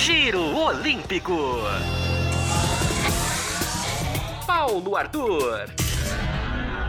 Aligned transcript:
Giro 0.00 0.56
Olímpico. 0.56 1.58
Paulo 4.46 4.96
Arthur. 4.96 5.66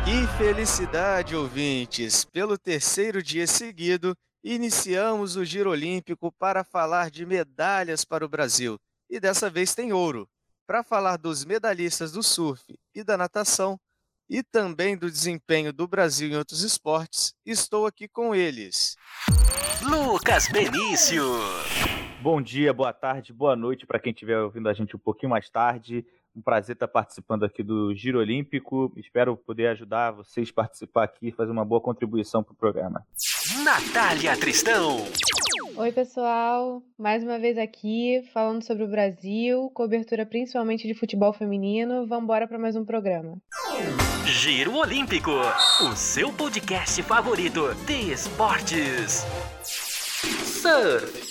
Que 0.06 0.26
felicidade, 0.38 1.36
ouvintes! 1.36 2.24
Pelo 2.24 2.58
terceiro 2.58 3.22
dia 3.22 3.46
seguido, 3.46 4.16
iniciamos 4.42 5.36
o 5.36 5.44
Giro 5.44 5.72
Olímpico 5.72 6.32
para 6.40 6.64
falar 6.64 7.12
de 7.12 7.26
medalhas 7.26 8.06
para 8.06 8.24
o 8.24 8.30
Brasil. 8.30 8.80
E 9.10 9.20
dessa 9.20 9.50
vez 9.50 9.76
tem 9.76 9.92
ouro. 9.92 10.26
Para 10.66 10.82
falar 10.82 11.18
dos 11.18 11.44
medalhistas 11.44 12.14
do 12.14 12.24
surf 12.24 12.64
e 12.96 13.04
da 13.04 13.18
natação, 13.18 13.78
e 14.30 14.42
também 14.42 14.96
do 14.96 15.12
desempenho 15.12 15.74
do 15.74 15.86
Brasil 15.86 16.30
em 16.30 16.38
outros 16.38 16.62
esportes, 16.62 17.34
estou 17.46 17.86
aqui 17.86 18.08
com 18.08 18.34
eles. 18.34 18.96
Lucas 19.82 20.48
Benício. 20.48 21.26
Bom 22.22 22.40
dia, 22.40 22.72
boa 22.72 22.94
tarde, 22.94 23.34
boa 23.34 23.56
noite 23.56 23.88
para 23.88 24.00
quem 24.00 24.12
estiver 24.12 24.38
ouvindo 24.38 24.70
a 24.70 24.74
gente 24.74 24.96
um 24.96 25.00
pouquinho 25.00 25.32
mais 25.32 25.50
tarde. 25.50 26.06
Um 26.36 26.42
prazer 26.42 26.76
estar 26.76 26.88
participando 26.88 27.44
aqui 27.44 27.64
do 27.64 27.96
Giro 27.96 28.20
Olímpico. 28.20 28.94
Espero 28.96 29.36
poder 29.36 29.70
ajudar 29.70 30.12
vocês 30.12 30.50
a 30.52 30.54
participar 30.54 31.06
aqui 31.06 31.30
e 31.30 31.32
fazer 31.32 31.52
uma 31.52 31.66
boa 31.66 31.82
contribuição 31.82 32.44
para 32.44 32.54
o 32.54 32.56
programa. 32.56 33.04
Natália 33.64 34.38
Tristão. 34.38 35.00
Oi, 35.76 35.92
pessoal. 35.92 36.84
Mais 36.96 37.24
uma 37.24 37.40
vez 37.40 37.58
aqui, 37.58 38.22
falando 38.32 38.62
sobre 38.62 38.84
o 38.84 38.88
Brasil, 38.88 39.72
cobertura 39.74 40.24
principalmente 40.24 40.88
de 40.88 40.94
futebol 40.94 41.34
feminino. 41.34 42.06
Vamos 42.06 42.26
embora 42.26 42.48
para 42.48 42.60
mais 42.60 42.76
um 42.76 42.86
programa. 42.86 43.40
Giro 44.28 44.76
Olímpico, 44.76 45.32
o 45.32 45.96
seu 45.96 46.32
podcast 46.32 47.02
favorito 47.02 47.74
de 47.88 48.12
esportes. 48.12 49.26
Surf. 49.64 51.31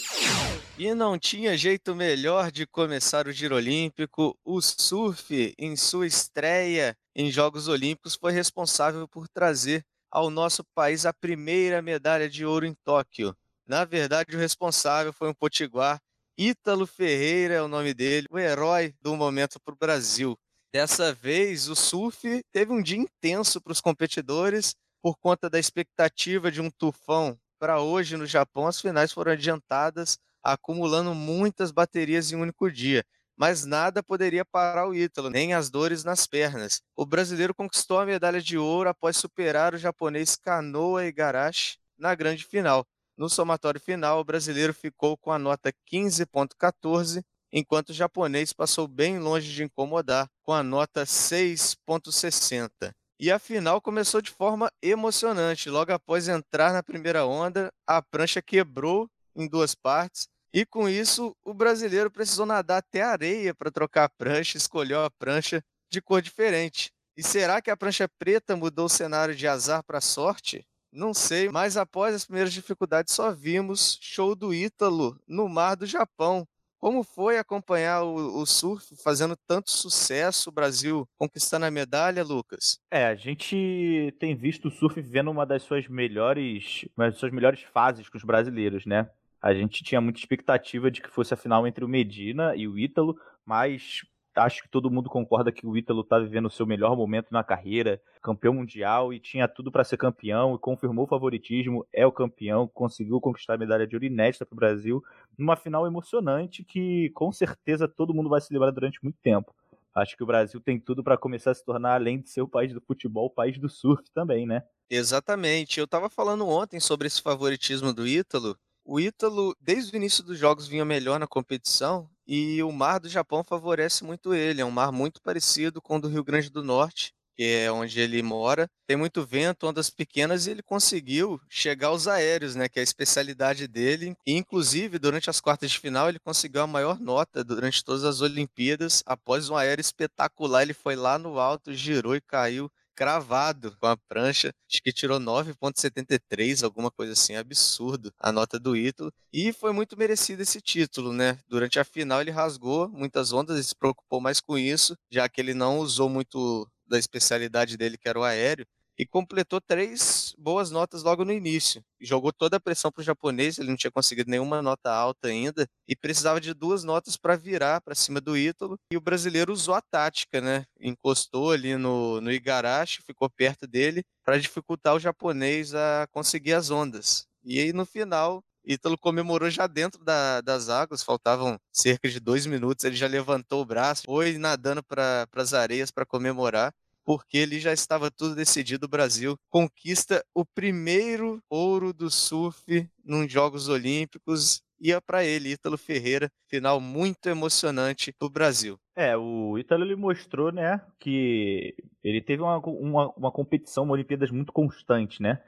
E 0.83 0.95
não 0.95 1.19
tinha 1.19 1.59
jeito 1.59 1.95
melhor 1.95 2.51
de 2.51 2.67
começar 2.67 3.27
o 3.29 3.33
Giro 3.33 3.55
Olímpico. 3.55 4.35
O 4.43 4.63
surf, 4.63 5.55
em 5.59 5.77
sua 5.77 6.07
estreia 6.07 6.97
em 7.15 7.31
Jogos 7.31 7.69
Olímpicos, 7.69 8.15
foi 8.15 8.33
responsável 8.33 9.07
por 9.07 9.29
trazer 9.29 9.85
ao 10.11 10.31
nosso 10.31 10.65
país 10.75 11.05
a 11.05 11.13
primeira 11.13 11.83
medalha 11.83 12.31
de 12.31 12.47
ouro 12.47 12.65
em 12.65 12.73
Tóquio. 12.83 13.37
Na 13.67 13.85
verdade, 13.85 14.35
o 14.35 14.39
responsável 14.39 15.13
foi 15.13 15.29
um 15.29 15.35
potiguar, 15.35 16.01
Ítalo 16.39 16.87
Ferreira 16.87 17.57
é 17.57 17.61
o 17.61 17.69
nome 17.69 17.93
dele, 17.93 18.27
o 18.31 18.39
herói 18.39 18.95
do 19.03 19.15
momento 19.15 19.61
para 19.61 19.75
o 19.75 19.79
Brasil. 19.79 20.35
Dessa 20.73 21.13
vez, 21.13 21.69
o 21.69 21.77
surf 21.77 22.43
teve 22.51 22.73
um 22.73 22.83
dia 22.83 22.97
intenso 22.97 23.61
para 23.61 23.73
os 23.73 23.83
competidores 23.83 24.75
por 25.03 25.19
conta 25.19 25.51
da 25.51 25.59
expectativa 25.59 26.51
de 26.51 26.63
um 26.63 26.71
tufão 26.71 27.39
para 27.59 27.83
hoje 27.83 28.17
no 28.17 28.25
Japão. 28.25 28.67
As 28.67 28.81
finais 28.81 29.13
foram 29.13 29.33
adiantadas 29.33 30.17
acumulando 30.43 31.15
muitas 31.15 31.71
baterias 31.71 32.31
em 32.31 32.37
um 32.37 32.43
único 32.43 32.71
dia. 32.71 33.05
Mas 33.37 33.65
nada 33.65 34.03
poderia 34.03 34.45
parar 34.45 34.87
o 34.87 34.95
Ítalo, 34.95 35.31
nem 35.31 35.55
as 35.55 35.71
dores 35.71 36.05
nas 36.05 36.27
pernas. 36.27 36.83
O 36.95 37.07
brasileiro 37.07 37.55
conquistou 37.55 37.99
a 37.99 38.05
medalha 38.05 38.41
de 38.41 38.59
ouro 38.59 38.91
após 38.91 39.17
superar 39.17 39.75
o 39.75 39.79
japonês 39.79 40.37
Kanoa 40.37 41.07
Igarashi 41.07 41.79
na 41.99 42.15
grande 42.15 42.45
final. 42.45 42.87
No 43.17 43.29
somatório 43.29 43.81
final, 43.81 44.21
o 44.21 44.25
brasileiro 44.25 44.73
ficou 44.75 45.17
com 45.17 45.31
a 45.31 45.39
nota 45.39 45.73
15.14, 45.91 47.23
enquanto 47.53 47.91
o 47.91 47.95
japonês 47.95 48.53
passou 48.53 48.87
bem 48.89 49.19
longe 49.19 49.53
de 49.53 49.63
incomodar, 49.63 50.29
com 50.43 50.53
a 50.53 50.63
nota 50.63 51.05
6.60. 51.05 52.93
E 53.19 53.31
a 53.31 53.39
final 53.39 53.81
começou 53.83 54.23
de 54.23 54.31
forma 54.31 54.73
emocionante. 54.83 55.69
Logo 55.69 55.93
após 55.93 56.29
entrar 56.29 56.73
na 56.73 56.83
primeira 56.83 57.27
onda, 57.27 57.71
a 57.87 58.01
prancha 58.01 58.41
quebrou 58.41 59.07
em 59.35 59.49
duas 59.49 59.75
partes. 59.75 60.29
E 60.53 60.67
com 60.67 60.89
isso, 60.89 61.35
o 61.45 61.55
brasileiro 61.55 62.11
precisou 62.11 62.45
nadar 62.45 62.79
até 62.79 63.03
areia 63.03 63.55
para 63.55 63.71
trocar 63.71 64.05
a 64.05 64.09
prancha, 64.09 64.57
escolheu 64.57 65.05
a 65.05 65.11
prancha 65.11 65.63
de 65.91 66.01
cor 66.03 66.21
diferente. 66.21 66.91
E 67.17 67.23
será 67.23 67.61
que 67.61 67.71
a 67.71 67.77
prancha 67.77 68.09
preta 68.19 68.57
mudou 68.57 68.87
o 68.87 68.89
cenário 68.89 69.35
de 69.35 69.47
azar 69.47 69.83
para 69.85 70.01
sorte? 70.01 70.67
Não 70.93 71.15
sei, 71.15 71.49
mas 71.49 71.77
após 71.77 72.15
as 72.15 72.25
primeiras 72.25 72.53
dificuldades 72.53 73.15
só 73.15 73.31
vimos 73.31 73.97
show 74.01 74.35
do 74.35 74.53
Ítalo 74.53 75.17
no 75.27 75.49
mar 75.49 75.77
do 75.77 75.87
Japão. 75.87 76.47
Como 76.81 77.05
foi 77.05 77.37
acompanhar 77.37 78.03
o, 78.03 78.41
o, 78.41 78.47
surf 78.47 78.97
fazendo 79.05 79.37
tanto 79.47 79.71
sucesso, 79.71 80.49
o 80.49 80.53
Brasil 80.53 81.07
conquistando 81.19 81.67
a 81.67 81.71
medalha, 81.71 82.25
Lucas? 82.25 82.81
É, 82.91 83.05
a 83.05 83.15
gente 83.15 84.17
tem 84.19 84.35
visto 84.35 84.69
o 84.69 84.71
surf 84.71 84.99
vivendo 85.01 85.31
uma 85.31 85.45
das 85.45 85.63
suas 85.63 85.87
melhores, 85.87 86.89
uma 86.97 87.11
das 87.11 87.19
suas 87.19 87.31
melhores 87.31 87.61
fases 87.61 88.09
com 88.09 88.17
os 88.17 88.25
brasileiros, 88.25 88.87
né? 88.87 89.11
A 89.41 89.55
gente 89.55 89.83
tinha 89.83 90.01
muita 90.01 90.19
expectativa 90.19 90.91
de 90.91 91.01
que 91.01 91.09
fosse 91.09 91.33
a 91.33 91.37
final 91.37 91.67
entre 91.67 91.85
o 91.85 91.89
Medina 91.89 92.55
e 92.55 92.69
o 92.69 92.79
Ítalo, 92.79 93.17
mas 93.45 94.03
acho 94.37 94.63
que 94.63 94.69
todo 94.69 94.91
mundo 94.91 95.09
concorda 95.09 95.51
que 95.51 95.67
o 95.67 95.77
Ítalo 95.77 96.03
está 96.03 96.19
vivendo 96.19 96.47
o 96.47 96.51
seu 96.51 96.67
melhor 96.67 96.97
momento 96.97 97.29
na 97.31 97.43
carreira, 97.43 98.01
campeão 98.23 98.55
mundial 98.55 99.13
e 99.13 99.19
tinha 99.19 99.49
tudo 99.49 99.73
para 99.73 99.83
ser 99.83 99.97
campeão 99.97 100.55
e 100.55 100.59
confirmou 100.59 101.05
o 101.05 101.09
favoritismo, 101.09 101.87
é 101.93 102.07
o 102.07 102.13
campeão, 102.13 102.69
conseguiu 102.69 103.21
conquistar 103.21 103.55
a 103.55 103.59
medalha 103.59 103.87
de 103.87 103.97
ouro 103.97 104.05
inédita 104.05 104.45
para 104.45 104.55
o 104.55 104.57
Brasil, 104.57 105.03
numa 105.37 105.57
final 105.57 105.87
emocionante 105.87 106.63
que 106.63 107.11
com 107.11 107.33
certeza 107.33 107.89
todo 107.89 108.15
mundo 108.15 108.29
vai 108.29 108.41
se 108.41 108.53
lembrar 108.53 108.71
durante 108.71 109.03
muito 109.03 109.19
tempo. 109.23 109.55
Acho 109.95 110.17
que 110.17 110.23
o 110.23 110.27
Brasil 110.27 110.61
tem 110.61 110.79
tudo 110.79 111.03
para 111.03 111.19
começar 111.19 111.51
a 111.51 111.55
se 111.55 111.65
tornar, 111.65 111.95
além 111.95 112.21
de 112.21 112.31
ser 112.31 112.43
o 112.43 112.49
país 112.49 112.73
do 112.73 112.81
futebol, 112.81 113.27
o 113.27 113.31
país 113.31 113.59
do 113.59 113.69
surf 113.69 114.05
também, 114.15 114.47
né? 114.47 114.63
Exatamente. 114.89 115.81
Eu 115.81 115.85
estava 115.85 116.09
falando 116.09 116.47
ontem 116.47 116.79
sobre 116.79 117.09
esse 117.09 117.21
favoritismo 117.21 117.93
do 117.93 118.07
Ítalo 118.07 118.57
o 118.93 118.99
Ítalo, 118.99 119.55
desde 119.61 119.95
o 119.95 119.97
início 119.97 120.25
dos 120.25 120.37
jogos, 120.37 120.67
vinha 120.67 120.85
melhor 120.85 121.21
na 121.21 121.27
competição 121.29 122.11
e 122.27 122.61
o 122.61 122.73
mar 122.73 122.99
do 122.99 123.09
Japão 123.09 123.45
favorece 123.45 124.03
muito 124.03 124.35
ele. 124.35 124.61
É 124.61 124.65
um 124.65 124.71
mar 124.73 124.91
muito 124.91 125.23
parecido 125.23 125.81
com 125.81 125.97
o 125.97 126.01
do 126.01 126.09
Rio 126.09 126.25
Grande 126.25 126.51
do 126.51 126.61
Norte, 126.65 127.15
que 127.37 127.45
é 127.45 127.71
onde 127.71 128.01
ele 128.01 128.21
mora. 128.21 128.69
Tem 128.89 128.97
muito 128.97 129.25
vento, 129.25 129.69
ondas 129.69 129.91
pequenas 129.91 130.49
e 130.49 130.51
ele 130.51 130.63
conseguiu 130.65 131.41
chegar 131.49 131.87
aos 131.87 132.09
aéreos, 132.09 132.57
né, 132.57 132.69
que 132.69 132.81
é 132.81 132.83
a 132.83 132.83
especialidade 132.83 133.69
dele. 133.69 134.17
E, 134.27 134.37
inclusive, 134.37 134.99
durante 134.99 135.31
as 135.31 135.41
quartas 135.41 135.71
de 135.71 135.79
final, 135.79 136.09
ele 136.09 136.19
conseguiu 136.19 136.63
a 136.63 136.67
maior 136.67 136.99
nota 136.99 137.45
durante 137.45 137.85
todas 137.85 138.03
as 138.03 138.21
Olimpíadas. 138.21 139.05
Após 139.07 139.49
um 139.49 139.57
aéreo 139.57 139.81
espetacular, 139.81 140.63
ele 140.63 140.75
foi 140.75 140.97
lá 140.97 141.17
no 141.17 141.39
alto, 141.39 141.73
girou 141.73 142.17
e 142.17 142.21
caiu 142.21 142.69
cravado 143.01 143.75
com 143.81 143.87
a 143.87 143.97
prancha. 143.97 144.53
Acho 144.71 144.83
que 144.83 144.93
tirou 144.93 145.19
9,73, 145.19 146.63
alguma 146.63 146.91
coisa 146.91 147.15
assim, 147.15 147.35
absurdo 147.35 148.13
a 148.21 148.31
nota 148.31 148.61
do 148.61 148.77
Ítalo. 148.77 149.11
E 149.33 149.55
foi 149.55 149.73
muito 149.73 149.97
merecido 149.97 150.43
esse 150.43 150.61
título, 150.61 151.11
né? 151.11 151.39
Durante 151.49 151.81
a 151.81 151.85
final 151.85 152.21
ele 152.21 152.31
rasgou 152.31 152.91
muitas 152.91 153.33
ondas 153.33 153.59
e 153.59 153.65
se 153.65 153.75
preocupou 153.75 154.21
mais 154.21 154.39
com 154.39 154.59
isso, 154.59 154.95
já 155.11 155.27
que 155.31 155.41
ele 155.41 155.55
não 155.55 155.79
usou 155.79 156.11
muito 156.11 156.69
da 156.87 156.99
especialidade 156.99 157.79
dele, 157.79 157.97
que 157.97 158.07
era 158.07 158.21
o 158.21 158.25
aéreo 158.25 158.67
e 159.01 159.07
completou 159.07 159.63
três 159.63 160.35
boas 160.37 160.71
notas 160.71 161.03
logo 161.03 161.25
no 161.25 161.33
início. 161.33 161.83
Jogou 161.99 162.31
toda 162.31 162.59
a 162.59 162.61
pressão 162.61 162.93
para 162.93 163.01
o 163.01 163.05
japonês, 163.05 163.59
ele 163.59 163.71
não 163.71 163.77
tinha 163.77 163.91
conseguido 163.91 164.31
nenhuma 164.31 164.61
nota 164.61 164.93
alta 164.93 165.29
ainda 165.29 165.67
e 165.89 165.97
precisava 165.97 166.39
de 166.39 166.53
duas 166.53 166.85
notas 166.85 167.17
para 167.17 167.35
virar 167.35 167.81
para 167.81 167.95
cima 167.95 168.21
do 168.21 168.37
Ítalo. 168.37 168.79
E 168.93 168.99
o 168.99 169.01
brasileiro 169.01 169.55
usou 169.55 169.75
a 169.75 169.81
tática, 169.81 170.43
né? 170.43 170.67
Encostou 170.79 171.51
ali 171.51 171.79
no, 171.79 172.21
no 172.21 172.31
Igarashi, 172.31 173.01
ficou 173.03 173.31
perto 173.31 173.67
dele 173.67 174.03
para 174.23 174.39
dificultar 174.39 174.95
o 174.95 175.01
japonês 175.01 175.75
a 175.75 176.07
conseguir 176.13 176.53
as 176.53 176.71
ondas. 176.71 177.27
E 177.43 177.59
aí 177.59 177.73
no 177.73 177.87
final 177.87 178.45
Ítalo 178.63 178.99
comemorou 178.99 179.49
já 179.49 179.67
dentro 179.67 180.05
da, 180.05 180.43
das 180.43 180.69
águas, 180.69 181.03
faltavam 181.03 181.59
cerca 181.73 182.07
de 182.07 182.21
dois 182.21 182.45
minutos, 182.45 182.85
ele 182.85 182.97
já 182.97 183.07
levantou 183.07 183.63
o 183.63 183.65
braço, 183.65 184.03
foi 184.05 184.37
nadando 184.37 184.83
para 184.83 185.27
as 185.37 185.55
areias 185.55 185.91
para 185.91 186.05
comemorar 186.05 186.71
porque 187.05 187.39
ele 187.39 187.59
já 187.59 187.73
estava 187.73 188.11
tudo 188.11 188.35
decidido. 188.35 188.87
O 188.87 188.89
Brasil 188.89 189.37
conquista 189.49 190.25
o 190.35 190.45
primeiro 190.45 191.43
ouro 191.49 191.93
do 191.93 192.11
surf 192.11 192.89
nos 193.05 193.31
Jogos 193.33 193.69
Olímpicos 193.69 194.63
ia 194.81 195.01
para 195.01 195.23
ele, 195.23 195.53
Ítalo 195.53 195.77
Ferreira, 195.77 196.31
final 196.49 196.81
muito 196.81 197.29
emocionante 197.29 198.15
do 198.19 198.31
Brasil. 198.31 198.79
É, 198.97 199.17
o 199.17 199.59
Ítalo 199.59 199.85
ele 199.85 199.95
mostrou, 199.95 200.51
né, 200.51 200.81
que 200.99 201.75
ele 202.03 202.23
teve 202.23 202.43
uma, 202.43 202.57
uma, 202.59 203.09
uma 203.15 203.31
competição, 203.31 203.85
uma 203.85 203.93
Olimpíadas 203.93 204.31
muito 204.31 204.53
constante, 204.53 205.23
né? 205.23 205.41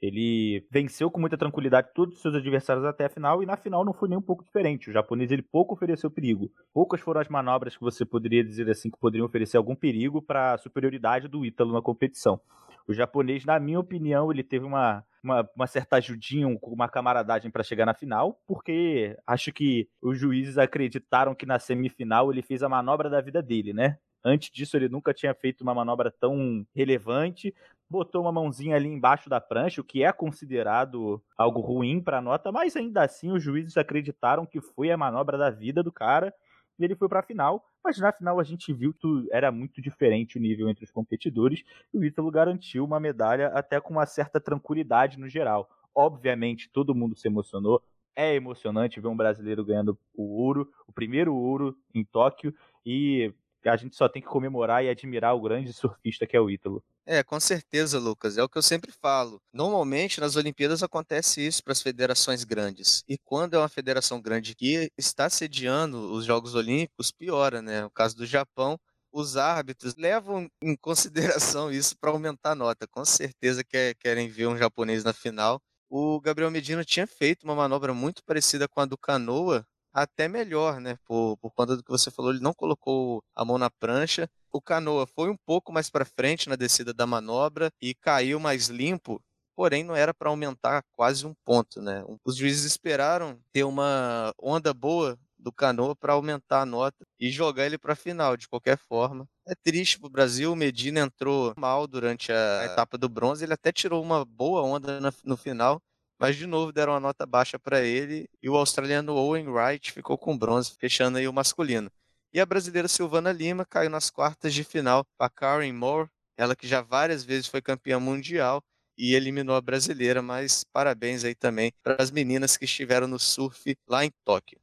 Ele 0.00 0.66
venceu 0.70 1.10
com 1.10 1.18
muita 1.18 1.38
tranquilidade 1.38 1.88
todos 1.94 2.16
os 2.16 2.22
seus 2.22 2.34
adversários 2.34 2.84
até 2.84 3.06
a 3.06 3.08
final 3.08 3.42
e 3.42 3.46
na 3.46 3.56
final 3.56 3.84
não 3.84 3.94
foi 3.94 4.08
nem 4.08 4.18
um 4.18 4.22
pouco 4.22 4.44
diferente. 4.44 4.90
O 4.90 4.92
japonês 4.92 5.30
ele 5.30 5.42
pouco 5.42 5.74
ofereceu 5.74 6.10
perigo. 6.10 6.50
Poucas 6.72 7.00
foram 7.00 7.20
as 7.20 7.28
manobras 7.28 7.76
que 7.76 7.82
você 7.82 8.04
poderia 8.04 8.44
dizer 8.44 8.68
assim 8.68 8.90
que 8.90 8.98
poderiam 8.98 9.26
oferecer 9.26 9.56
algum 9.56 9.74
perigo 9.74 10.20
para 10.20 10.54
a 10.54 10.58
superioridade 10.58 11.28
do 11.28 11.44
Ítalo 11.44 11.72
na 11.72 11.80
competição. 11.80 12.40
O 12.86 12.94
japonês, 12.94 13.44
na 13.44 13.58
minha 13.58 13.80
opinião, 13.80 14.30
ele 14.30 14.44
teve 14.44 14.64
uma, 14.64 15.04
uma, 15.22 15.48
uma 15.56 15.66
certa 15.66 15.96
ajudinha, 15.96 16.46
uma 16.62 16.88
camaradagem 16.88 17.50
para 17.50 17.64
chegar 17.64 17.84
na 17.84 17.94
final, 17.94 18.40
porque 18.46 19.16
acho 19.26 19.52
que 19.52 19.88
os 20.00 20.18
juízes 20.18 20.56
acreditaram 20.56 21.34
que 21.34 21.46
na 21.46 21.58
semifinal 21.58 22.30
ele 22.30 22.42
fez 22.42 22.62
a 22.62 22.68
manobra 22.68 23.10
da 23.10 23.20
vida 23.20 23.42
dele, 23.42 23.72
né? 23.72 23.98
Antes 24.24 24.50
disso, 24.50 24.76
ele 24.76 24.88
nunca 24.88 25.14
tinha 25.14 25.32
feito 25.34 25.60
uma 25.62 25.74
manobra 25.74 26.10
tão 26.10 26.66
relevante 26.74 27.54
botou 27.88 28.22
uma 28.22 28.32
mãozinha 28.32 28.76
ali 28.76 28.88
embaixo 28.88 29.30
da 29.30 29.40
prancha, 29.40 29.80
o 29.80 29.84
que 29.84 30.02
é 30.02 30.12
considerado 30.12 31.22
algo 31.36 31.60
ruim 31.60 32.00
para 32.00 32.18
a 32.18 32.22
nota, 32.22 32.50
mas 32.50 32.76
ainda 32.76 33.02
assim 33.02 33.30
os 33.30 33.42
juízes 33.42 33.76
acreditaram 33.76 34.44
que 34.44 34.60
foi 34.60 34.90
a 34.90 34.96
manobra 34.96 35.38
da 35.38 35.50
vida 35.50 35.82
do 35.82 35.92
cara 35.92 36.34
e 36.78 36.84
ele 36.84 36.96
foi 36.96 37.08
para 37.08 37.20
a 37.20 37.22
final. 37.22 37.64
Mas 37.82 37.98
na 37.98 38.12
final 38.12 38.40
a 38.40 38.44
gente 38.44 38.72
viu 38.72 38.92
que 38.92 39.06
era 39.30 39.52
muito 39.52 39.80
diferente 39.80 40.36
o 40.36 40.40
nível 40.40 40.68
entre 40.68 40.84
os 40.84 40.90
competidores 40.90 41.62
e 41.94 41.98
o 41.98 42.04
Ítalo 42.04 42.30
garantiu 42.30 42.84
uma 42.84 42.98
medalha 42.98 43.48
até 43.48 43.80
com 43.80 43.94
uma 43.94 44.06
certa 44.06 44.40
tranquilidade 44.40 45.18
no 45.18 45.28
geral. 45.28 45.68
Obviamente 45.94 46.68
todo 46.72 46.94
mundo 46.94 47.16
se 47.16 47.28
emocionou, 47.28 47.80
é 48.14 48.34
emocionante 48.34 49.00
ver 49.00 49.08
um 49.08 49.16
brasileiro 49.16 49.64
ganhando 49.64 49.98
o 50.14 50.42
ouro, 50.42 50.68
o 50.86 50.92
primeiro 50.92 51.34
ouro 51.34 51.76
em 51.94 52.04
Tóquio, 52.04 52.52
e 52.84 53.32
a 53.68 53.76
gente 53.76 53.96
só 53.96 54.08
tem 54.08 54.22
que 54.22 54.28
comemorar 54.28 54.84
e 54.84 54.88
admirar 54.88 55.34
o 55.34 55.40
grande 55.40 55.72
surfista 55.72 56.26
que 56.26 56.36
é 56.36 56.40
o 56.40 56.50
Ítalo. 56.50 56.82
É, 57.04 57.22
com 57.22 57.38
certeza, 57.38 57.98
Lucas. 57.98 58.36
É 58.36 58.42
o 58.42 58.48
que 58.48 58.58
eu 58.58 58.62
sempre 58.62 58.90
falo. 58.90 59.40
Normalmente, 59.52 60.20
nas 60.20 60.34
Olimpíadas 60.36 60.82
acontece 60.82 61.46
isso 61.46 61.62
para 61.62 61.72
as 61.72 61.80
federações 61.80 62.42
grandes. 62.42 63.04
E 63.08 63.16
quando 63.18 63.54
é 63.54 63.58
uma 63.58 63.68
federação 63.68 64.20
grande 64.20 64.54
que 64.56 64.90
está 64.98 65.30
sediando 65.30 66.12
os 66.12 66.24
Jogos 66.24 66.54
Olímpicos, 66.54 67.12
piora, 67.12 67.62
né? 67.62 67.84
O 67.84 67.90
caso 67.90 68.16
do 68.16 68.26
Japão, 68.26 68.78
os 69.12 69.36
árbitros 69.36 69.94
levam 69.96 70.48
em 70.60 70.76
consideração 70.80 71.70
isso 71.70 71.96
para 71.98 72.10
aumentar 72.10 72.52
a 72.52 72.54
nota. 72.54 72.86
Com 72.88 73.04
certeza 73.04 73.62
querem 73.98 74.28
ver 74.28 74.48
um 74.48 74.56
japonês 74.56 75.04
na 75.04 75.12
final. 75.12 75.60
O 75.88 76.20
Gabriel 76.20 76.50
Medina 76.50 76.84
tinha 76.84 77.06
feito 77.06 77.44
uma 77.44 77.54
manobra 77.54 77.94
muito 77.94 78.22
parecida 78.24 78.66
com 78.68 78.80
a 78.80 78.84
do 78.84 78.98
Canoa 78.98 79.64
até 79.96 80.28
melhor, 80.28 80.78
né? 80.78 80.98
Por, 81.06 81.38
por 81.38 81.50
conta 81.52 81.74
do 81.74 81.82
que 81.82 81.90
você 81.90 82.10
falou, 82.10 82.30
ele 82.30 82.42
não 82.42 82.52
colocou 82.52 83.24
a 83.34 83.44
mão 83.44 83.56
na 83.56 83.70
prancha. 83.70 84.28
O 84.52 84.60
Canoa 84.60 85.06
foi 85.06 85.30
um 85.30 85.36
pouco 85.46 85.72
mais 85.72 85.88
para 85.88 86.04
frente 86.04 86.50
na 86.50 86.56
descida 86.56 86.92
da 86.92 87.06
manobra 87.06 87.72
e 87.80 87.94
caiu 87.94 88.38
mais 88.38 88.68
limpo, 88.68 89.22
porém 89.54 89.82
não 89.82 89.96
era 89.96 90.12
para 90.12 90.28
aumentar 90.28 90.84
quase 90.92 91.26
um 91.26 91.34
ponto, 91.44 91.80
né? 91.80 92.04
Os 92.24 92.36
juízes 92.36 92.64
esperaram 92.64 93.38
ter 93.50 93.64
uma 93.64 94.34
onda 94.38 94.74
boa 94.74 95.18
do 95.38 95.50
Canoa 95.50 95.96
para 95.96 96.12
aumentar 96.12 96.62
a 96.62 96.66
nota 96.66 97.06
e 97.18 97.30
jogar 97.30 97.64
ele 97.64 97.78
para 97.78 97.94
a 97.94 97.96
final, 97.96 98.36
de 98.36 98.48
qualquer 98.48 98.76
forma. 98.76 99.26
É 99.46 99.54
triste 99.54 99.98
para 99.98 100.08
o 100.08 100.10
Brasil, 100.10 100.52
o 100.52 100.56
Medina 100.56 101.00
entrou 101.00 101.54
mal 101.56 101.86
durante 101.86 102.32
a 102.32 102.64
etapa 102.66 102.98
do 102.98 103.08
bronze, 103.08 103.44
ele 103.44 103.54
até 103.54 103.72
tirou 103.72 104.02
uma 104.02 104.24
boa 104.24 104.62
onda 104.62 105.00
no 105.24 105.36
final, 105.36 105.80
mas 106.18 106.36
de 106.36 106.46
novo 106.46 106.72
deram 106.72 106.92
uma 106.92 107.00
nota 107.00 107.26
baixa 107.26 107.58
para 107.58 107.80
ele 107.82 108.28
e 108.42 108.48
o 108.48 108.56
australiano 108.56 109.14
Owen 109.14 109.48
Wright 109.48 109.92
ficou 109.92 110.16
com 110.16 110.36
bronze, 110.36 110.74
fechando 110.78 111.18
aí 111.18 111.28
o 111.28 111.32
masculino. 111.32 111.90
E 112.32 112.40
a 112.40 112.46
brasileira 112.46 112.88
Silvana 112.88 113.32
Lima 113.32 113.64
caiu 113.64 113.90
nas 113.90 114.10
quartas 114.10 114.52
de 114.52 114.64
final 114.64 115.04
para 115.16 115.30
Karen 115.30 115.72
Moore, 115.72 116.08
ela 116.36 116.54
que 116.54 116.66
já 116.66 116.82
várias 116.82 117.24
vezes 117.24 117.46
foi 117.46 117.62
campeã 117.62 117.98
mundial 117.98 118.62
e 118.98 119.14
eliminou 119.14 119.56
a 119.56 119.60
brasileira, 119.60 120.22
mas 120.22 120.64
parabéns 120.72 121.24
aí 121.24 121.34
também 121.34 121.72
para 121.82 122.02
as 122.02 122.10
meninas 122.10 122.56
que 122.56 122.64
estiveram 122.64 123.06
no 123.06 123.18
surf 123.18 123.76
lá 123.88 124.04
em 124.04 124.10
Tóquio. 124.24 124.58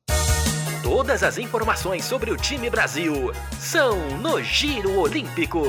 Todas 0.83 1.23
as 1.23 1.37
informações 1.37 2.03
sobre 2.03 2.29
o 2.29 2.37
time 2.37 2.69
Brasil 2.69 3.31
são 3.59 4.17
no 4.19 4.41
Giro 4.43 4.99
Olímpico. 4.99 5.63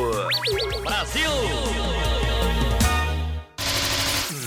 Brasil! 0.83 1.31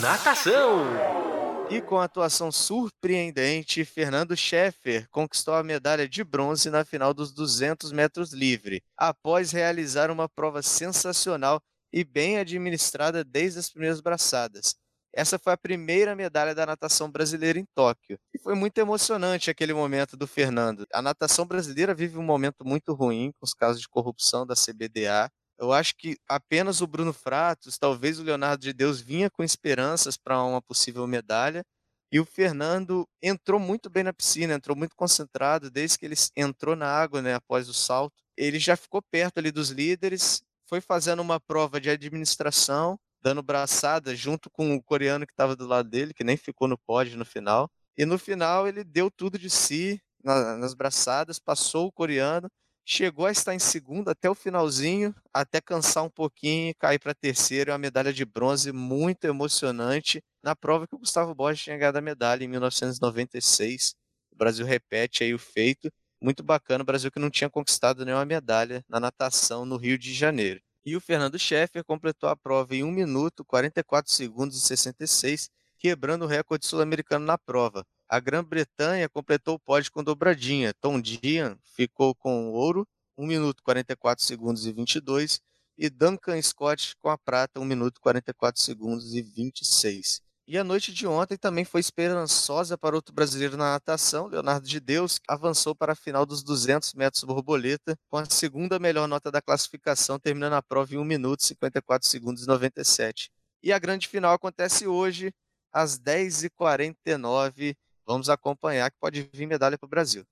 Natação! 0.01 1.26
E 1.69 1.81
com 1.81 1.99
atuação 1.99 2.49
surpreendente, 2.49 3.83
Fernando 3.83 4.37
Scheffer 4.37 5.05
conquistou 5.09 5.53
a 5.53 5.61
medalha 5.61 6.07
de 6.07 6.23
bronze 6.23 6.69
na 6.69 6.85
final 6.85 7.13
dos 7.13 7.33
200 7.33 7.91
metros 7.91 8.31
livre, 8.31 8.81
após 8.95 9.51
realizar 9.51 10.09
uma 10.09 10.29
prova 10.29 10.61
sensacional 10.61 11.61
e 11.91 12.05
bem 12.05 12.37
administrada 12.37 13.21
desde 13.21 13.59
as 13.59 13.69
primeiras 13.69 13.99
braçadas. 13.99 14.75
Essa 15.13 15.37
foi 15.37 15.51
a 15.51 15.57
primeira 15.57 16.15
medalha 16.15 16.55
da 16.55 16.65
natação 16.65 17.11
brasileira 17.11 17.59
em 17.59 17.65
Tóquio. 17.75 18.17
E 18.33 18.39
foi 18.39 18.55
muito 18.55 18.77
emocionante 18.77 19.49
aquele 19.49 19.73
momento 19.73 20.15
do 20.15 20.27
Fernando. 20.27 20.85
A 20.93 21.01
natação 21.01 21.45
brasileira 21.45 21.93
vive 21.93 22.17
um 22.17 22.23
momento 22.23 22.63
muito 22.63 22.93
ruim 22.93 23.33
com 23.39 23.43
os 23.43 23.53
casos 23.53 23.81
de 23.81 23.89
corrupção 23.89 24.45
da 24.45 24.53
CBDA. 24.53 25.29
Eu 25.59 25.73
acho 25.73 25.95
que 25.95 26.17
apenas 26.27 26.81
o 26.81 26.87
Bruno 26.87 27.11
Fratos, 27.11 27.77
talvez 27.77 28.19
o 28.19 28.23
Leonardo 28.23 28.61
de 28.61 28.73
Deus 28.73 29.01
vinha 29.01 29.29
com 29.29 29.43
esperanças 29.43 30.15
para 30.15 30.41
uma 30.43 30.61
possível 30.61 31.05
medalha. 31.07 31.63
E 32.11 32.19
o 32.19 32.25
Fernando 32.25 33.07
entrou 33.21 33.59
muito 33.59 33.89
bem 33.89 34.03
na 34.03 34.13
piscina, 34.13 34.53
entrou 34.53 34.77
muito 34.77 34.95
concentrado 34.95 35.69
desde 35.69 35.97
que 35.97 36.05
ele 36.05 36.15
entrou 36.35 36.75
na 36.75 36.87
água, 36.87 37.21
né, 37.21 37.33
após 37.33 37.67
o 37.67 37.73
salto. 37.73 38.15
Ele 38.37 38.59
já 38.59 38.77
ficou 38.77 39.01
perto 39.01 39.39
ali 39.39 39.51
dos 39.51 39.69
líderes, 39.69 40.41
foi 40.69 40.79
fazendo 40.79 41.21
uma 41.21 41.39
prova 41.39 41.81
de 41.81 41.89
administração, 41.89 42.97
dando 43.21 43.41
braçada 43.43 44.15
junto 44.15 44.49
com 44.49 44.75
o 44.75 44.83
coreano 44.83 45.25
que 45.25 45.33
estava 45.33 45.55
do 45.55 45.67
lado 45.67 45.89
dele, 45.89 46.13
que 46.13 46.23
nem 46.23 46.37
ficou 46.37 46.67
no 46.67 46.77
pódio 46.77 47.17
no 47.17 47.25
final. 47.25 47.69
E 47.97 48.05
no 48.05 48.17
final 48.17 48.67
ele 48.67 48.83
deu 48.83 49.09
tudo 49.11 49.37
de 49.39 49.49
si 49.49 49.99
nas 50.23 50.73
braçadas, 50.73 51.39
passou 51.39 51.87
o 51.87 51.91
coreano 51.91 52.49
chegou 52.89 53.25
a 53.25 53.31
estar 53.31 53.53
em 53.53 53.59
segundo 53.59 54.07
até 54.07 54.29
o 54.29 54.33
finalzinho, 54.33 55.13
até 55.33 55.59
cansar 55.59 56.05
um 56.05 56.09
pouquinho 56.09 56.69
e 56.69 56.73
cair 56.73 56.97
para 56.97 57.13
terceiro. 57.13 57.69
É 57.69 57.73
uma 57.73 57.77
medalha 57.77 58.13
de 58.13 58.23
bronze 58.23 58.71
muito 58.71 59.25
emocionante 59.25 60.23
na 60.41 60.55
prova 60.55 60.87
que 60.87 60.95
o 60.95 60.99
Gustavo 60.99 61.35
Borges 61.35 61.65
tinha 61.65 61.77
ganhado 61.77 61.97
a 61.97 62.01
medalha 62.01 62.45
em 62.45 62.47
1996. 62.47 63.93
O 64.31 64.37
Brasil 64.37 64.65
repete 64.65 65.21
aí 65.21 65.33
o 65.33 65.39
feito. 65.39 65.91
Muito 66.21 66.41
bacana, 66.41 66.81
o 66.81 66.85
Brasil 66.85 67.11
que 67.11 67.19
não 67.19 67.29
tinha 67.29 67.49
conquistado 67.49 68.05
nenhuma 68.05 68.23
medalha 68.23 68.81
na 68.87 69.01
natação 69.01 69.65
no 69.65 69.75
Rio 69.75 69.97
de 69.97 70.13
Janeiro. 70.13 70.61
E 70.85 70.95
o 70.95 71.01
Fernando 71.01 71.37
Scheffer 71.37 71.83
completou 71.83 72.29
a 72.29 72.37
prova 72.37 72.73
em 72.73 72.85
1 72.85 72.89
minuto, 72.89 73.43
44 73.43 74.13
segundos 74.13 74.55
e 74.55 74.61
66, 74.61 75.49
quebrando 75.77 76.23
o 76.23 76.27
recorde 76.27 76.65
sul-americano 76.65 77.25
na 77.25 77.37
prova. 77.37 77.85
A 78.09 78.21
Grã-Bretanha 78.21 79.09
completou 79.09 79.55
o 79.55 79.59
pódio 79.59 79.91
com 79.91 80.01
dobradinha. 80.01 80.73
Tom 80.73 81.01
Dian 81.01 81.57
ficou 81.75 82.15
com 82.15 82.51
ouro, 82.51 82.87
1 83.17 83.27
minuto 83.27 83.61
44 83.61 84.23
segundos 84.23 84.65
e 84.65 84.71
22, 84.71 85.41
e 85.77 85.89
Duncan 85.89 86.41
Scott 86.41 86.95
com 87.01 87.09
a 87.09 87.17
prata, 87.17 87.59
1 87.59 87.65
minuto 87.65 87.99
44 87.99 88.61
segundos 88.61 89.13
e 89.13 89.21
26. 89.21 90.21
E 90.47 90.57
a 90.57 90.63
noite 90.63 90.93
de 90.93 91.05
ontem 91.05 91.35
também 91.35 91.65
foi 91.65 91.81
esperançosa 91.81 92.77
para 92.77 92.95
outro 92.95 93.13
brasileiro 93.13 93.57
na 93.57 93.71
natação, 93.71 94.27
Leonardo 94.27 94.65
de 94.65 94.79
Deus, 94.79 95.19
avançou 95.27 95.75
para 95.75 95.91
a 95.91 95.95
final 95.95 96.25
dos 96.25 96.41
200 96.41 96.93
metros 96.93 97.25
borboleta, 97.25 97.99
com 98.09 98.15
a 98.15 98.25
segunda 98.25 98.79
melhor 98.79 99.09
nota 99.09 99.29
da 99.29 99.41
classificação, 99.41 100.17
terminando 100.17 100.53
a 100.53 100.63
prova 100.63 100.95
em 100.95 100.97
1 100.97 101.03
minuto 101.03 101.43
54 101.43 102.07
segundos 102.07 102.43
e 102.43 102.47
97. 102.47 103.29
E 103.61 103.73
a 103.73 103.79
grande 103.79 104.07
final 104.07 104.33
acontece 104.33 104.87
hoje, 104.87 105.33
às 105.73 105.99
10h49, 105.99 107.75
Vamos 108.07 108.29
acompanhar 108.29 108.89
que 108.89 108.97
pode 108.97 109.29
vir 109.33 109.45
medalha 109.45 109.77
para 109.77 109.85
o 109.85 109.89
Brasil. 109.89 110.23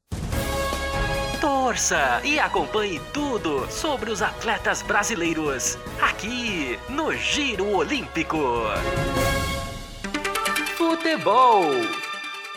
Torça 1.42 2.22
e 2.24 2.40
acompanhe 2.40 3.02
tudo 3.14 3.70
sobre 3.70 4.10
os 4.10 4.22
atletas 4.22 4.82
brasileiros 4.82 5.76
aqui 6.02 6.80
no 6.90 7.12
Giro 7.14 7.76
Olímpico. 7.76 8.38
Futebol. 10.78 11.64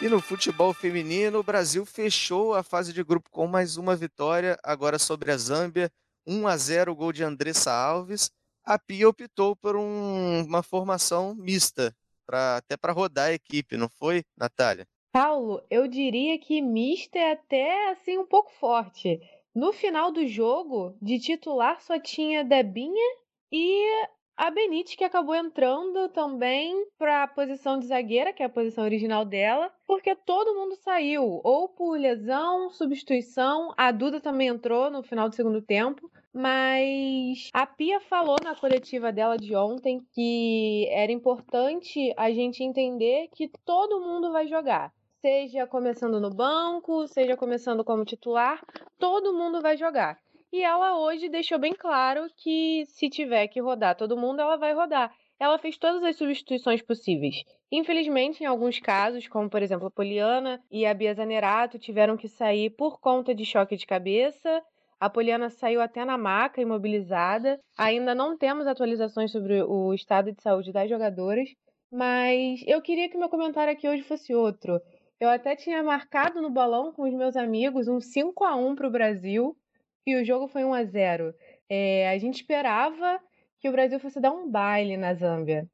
E 0.00 0.08
no 0.08 0.20
futebol 0.20 0.72
feminino, 0.72 1.40
o 1.40 1.42
Brasil 1.42 1.84
fechou 1.84 2.54
a 2.54 2.62
fase 2.62 2.92
de 2.92 3.02
grupo 3.02 3.28
com 3.28 3.48
mais 3.48 3.76
uma 3.76 3.96
vitória, 3.96 4.56
agora 4.62 5.00
sobre 5.00 5.32
a 5.32 5.36
Zâmbia, 5.36 5.90
1 6.24 6.46
a 6.46 6.56
0 6.56 6.94
gol 6.94 7.12
de 7.12 7.24
Andressa 7.24 7.72
Alves. 7.72 8.30
A 8.64 8.78
Pia 8.78 9.08
optou 9.08 9.56
por 9.56 9.74
um, 9.74 10.44
uma 10.44 10.62
formação 10.62 11.34
mista, 11.34 11.92
pra, 12.24 12.58
até 12.58 12.76
para 12.76 12.92
rodar 12.92 13.30
a 13.30 13.32
equipe, 13.32 13.76
não 13.76 13.88
foi, 13.88 14.22
Natália? 14.36 14.86
Paulo, 15.20 15.60
eu 15.68 15.88
diria 15.88 16.38
que 16.38 16.62
mista 16.62 17.18
é 17.18 17.32
até 17.32 17.90
assim 17.90 18.16
um 18.16 18.24
pouco 18.24 18.52
forte. 18.52 19.20
No 19.52 19.72
final 19.72 20.12
do 20.12 20.24
jogo, 20.28 20.96
de 21.02 21.18
titular 21.18 21.82
só 21.82 21.98
tinha 21.98 22.44
Debinha 22.44 23.16
e 23.50 23.84
a 24.36 24.48
Benite 24.48 24.96
que 24.96 25.02
acabou 25.02 25.34
entrando 25.34 26.08
também 26.10 26.86
para 26.96 27.24
a 27.24 27.26
posição 27.26 27.80
de 27.80 27.88
zagueira, 27.88 28.32
que 28.32 28.44
é 28.44 28.46
a 28.46 28.48
posição 28.48 28.84
original 28.84 29.24
dela, 29.24 29.72
porque 29.88 30.14
todo 30.14 30.54
mundo 30.54 30.76
saiu, 30.76 31.40
ou 31.42 31.68
por 31.68 31.98
lesão, 31.98 32.70
substituição. 32.70 33.74
A 33.76 33.90
Duda 33.90 34.20
também 34.20 34.46
entrou 34.46 34.88
no 34.88 35.02
final 35.02 35.28
do 35.28 35.34
segundo 35.34 35.60
tempo. 35.60 36.08
Mas 36.32 37.50
a 37.52 37.66
Pia 37.66 37.98
falou 37.98 38.36
na 38.44 38.54
coletiva 38.54 39.10
dela 39.10 39.36
de 39.36 39.56
ontem 39.56 40.00
que 40.12 40.86
era 40.90 41.10
importante 41.10 42.14
a 42.16 42.30
gente 42.30 42.62
entender 42.62 43.28
que 43.34 43.50
todo 43.64 44.00
mundo 44.00 44.30
vai 44.30 44.46
jogar 44.46 44.92
seja 45.20 45.66
começando 45.66 46.20
no 46.20 46.30
banco, 46.30 47.06
seja 47.08 47.36
começando 47.36 47.84
como 47.84 48.04
titular, 48.04 48.64
todo 48.98 49.34
mundo 49.34 49.60
vai 49.60 49.76
jogar. 49.76 50.18
E 50.52 50.62
ela 50.62 50.98
hoje 50.98 51.28
deixou 51.28 51.58
bem 51.58 51.74
claro 51.74 52.26
que 52.36 52.84
se 52.86 53.10
tiver 53.10 53.48
que 53.48 53.60
rodar 53.60 53.96
todo 53.96 54.16
mundo, 54.16 54.40
ela 54.40 54.56
vai 54.56 54.72
rodar. 54.72 55.12
Ela 55.38 55.58
fez 55.58 55.76
todas 55.76 56.02
as 56.02 56.16
substituições 56.16 56.82
possíveis. 56.82 57.44
Infelizmente, 57.70 58.42
em 58.42 58.46
alguns 58.46 58.80
casos, 58.80 59.28
como 59.28 59.48
por 59.50 59.62
exemplo 59.62 59.86
a 59.86 59.90
Poliana 59.90 60.60
e 60.70 60.86
a 60.86 60.94
Bia 60.94 61.14
Zanerato, 61.14 61.78
tiveram 61.78 62.16
que 62.16 62.28
sair 62.28 62.70
por 62.70 62.98
conta 62.98 63.34
de 63.34 63.44
choque 63.44 63.76
de 63.76 63.86
cabeça. 63.86 64.62
A 64.98 65.08
Poliana 65.08 65.50
saiu 65.50 65.80
até 65.80 66.04
na 66.04 66.18
maca, 66.18 66.60
imobilizada. 66.60 67.60
Ainda 67.76 68.14
não 68.14 68.36
temos 68.36 68.66
atualizações 68.66 69.30
sobre 69.30 69.62
o 69.62 69.94
estado 69.94 70.32
de 70.32 70.42
saúde 70.42 70.72
das 70.72 70.88
jogadoras, 70.88 71.48
mas 71.92 72.60
eu 72.66 72.82
queria 72.82 73.08
que 73.08 73.16
meu 73.16 73.28
comentário 73.28 73.72
aqui 73.72 73.88
hoje 73.88 74.02
fosse 74.02 74.34
outro. 74.34 74.80
Eu 75.20 75.28
até 75.28 75.56
tinha 75.56 75.82
marcado 75.82 76.40
no 76.40 76.48
balão 76.48 76.92
com 76.92 77.02
os 77.02 77.12
meus 77.12 77.36
amigos 77.36 77.88
um 77.88 78.00
5 78.00 78.44
a 78.44 78.54
1 78.54 78.76
para 78.76 78.86
o 78.86 78.90
Brasil 78.90 79.56
e 80.06 80.14
o 80.14 80.24
jogo 80.24 80.46
foi 80.46 80.64
1 80.64 80.74
a 80.74 80.84
0. 80.84 81.34
É, 81.68 82.08
a 82.08 82.18
gente 82.18 82.36
esperava 82.36 83.20
que 83.58 83.68
o 83.68 83.72
Brasil 83.72 83.98
fosse 83.98 84.20
dar 84.20 84.30
um 84.30 84.48
baile 84.48 84.96
na 84.96 85.14
Zâmbia. 85.14 85.68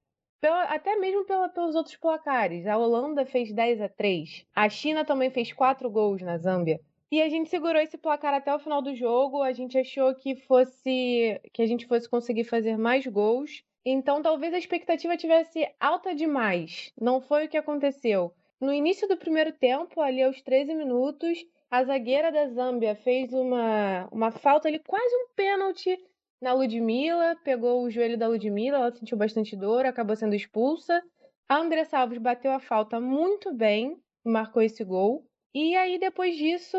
Até 0.69 0.97
mesmo 0.97 1.25
pela, 1.25 1.49
pelos 1.49 1.75
outros 1.75 1.97
placares. 1.97 2.67
A 2.67 2.77
Holanda 2.77 3.25
fez 3.27 3.53
10 3.53 3.83
a 3.83 3.89
3. 3.89 4.47
A 4.55 4.69
China 4.69 5.05
também 5.05 5.31
fez 5.31 5.53
4 5.53 5.91
gols 5.91 6.23
na 6.23 6.39
Zâmbia. 6.39 6.81
E 7.11 7.21
a 7.21 7.29
gente 7.29 7.51
segurou 7.51 7.81
esse 7.81 7.99
placar 7.99 8.35
até 8.35 8.55
o 8.55 8.59
final 8.59 8.81
do 8.81 8.95
jogo. 8.95 9.43
A 9.43 9.53
gente 9.53 9.79
achou 9.79 10.15
que 10.15 10.37
fosse 10.37 11.41
que 11.53 11.63
a 11.63 11.67
gente 11.67 11.87
fosse 11.87 12.09
conseguir 12.09 12.45
fazer 12.45 12.79
mais 12.79 13.07
gols. 13.07 13.63
Então 13.85 14.23
talvez 14.23 14.55
a 14.55 14.59
expectativa 14.59 15.17
tivesse 15.17 15.69
alta 15.79 16.15
demais. 16.15 16.93
Não 16.99 17.21
foi 17.21 17.45
o 17.45 17.49
que 17.49 17.59
aconteceu. 17.59 18.35
No 18.61 18.73
início 18.73 19.09
do 19.09 19.17
primeiro 19.17 19.53
tempo, 19.53 20.01
ali 20.01 20.23
aos 20.23 20.41
13 20.41 20.75
minutos, 20.75 21.39
a 21.71 21.83
zagueira 21.85 22.31
da 22.31 22.49
Zâmbia 22.49 22.95
fez 22.95 23.33
uma, 23.33 24.09
uma 24.13 24.31
falta 24.31 24.69
ali, 24.69 24.79
quase 24.79 25.15
um 25.17 25.29
pênalti 25.35 25.99
na 26.41 26.53
Ludmilla, 26.53 27.37
pegou 27.43 27.83
o 27.83 27.91
joelho 27.91 28.19
da 28.19 28.29
Ludmilla, 28.29 28.79
ela 28.79 28.93
sentiu 28.93 29.17
bastante 29.17 29.57
dor, 29.57 29.87
acabou 29.87 30.15
sendo 30.15 30.35
expulsa. 30.35 31.03
A 31.49 31.57
Andressa 31.57 31.99
Alves 31.99 32.19
bateu 32.19 32.53
a 32.53 32.61
falta 32.61 33.01
muito 33.01 33.53
bem, 33.53 33.97
marcou 34.25 34.63
esse 34.63 34.85
gol. 34.85 35.27
E 35.55 35.77
aí, 35.77 35.99
depois 35.99 36.37
disso, 36.37 36.77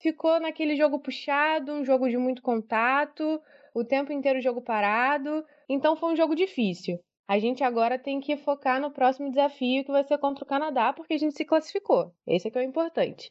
ficou 0.00 0.38
naquele 0.38 0.76
jogo 0.76 0.98
puxado, 0.98 1.72
um 1.72 1.84
jogo 1.84 2.08
de 2.08 2.16
muito 2.18 2.42
contato, 2.42 3.40
o 3.74 3.84
tempo 3.84 4.12
inteiro 4.12 4.40
jogo 4.40 4.60
parado. 4.60 5.44
Então 5.68 5.96
foi 5.96 6.12
um 6.12 6.16
jogo 6.16 6.34
difícil. 6.34 6.98
A 7.30 7.38
gente 7.38 7.62
agora 7.62 7.98
tem 7.98 8.22
que 8.22 8.38
focar 8.38 8.80
no 8.80 8.90
próximo 8.90 9.28
desafio, 9.28 9.84
que 9.84 9.92
vai 9.92 10.02
ser 10.02 10.16
contra 10.16 10.42
o 10.42 10.46
Canadá, 10.46 10.94
porque 10.94 11.12
a 11.12 11.18
gente 11.18 11.36
se 11.36 11.44
classificou. 11.44 12.10
Esse 12.26 12.48
é 12.48 12.50
que 12.50 12.56
é 12.56 12.62
o 12.62 12.64
importante. 12.64 13.30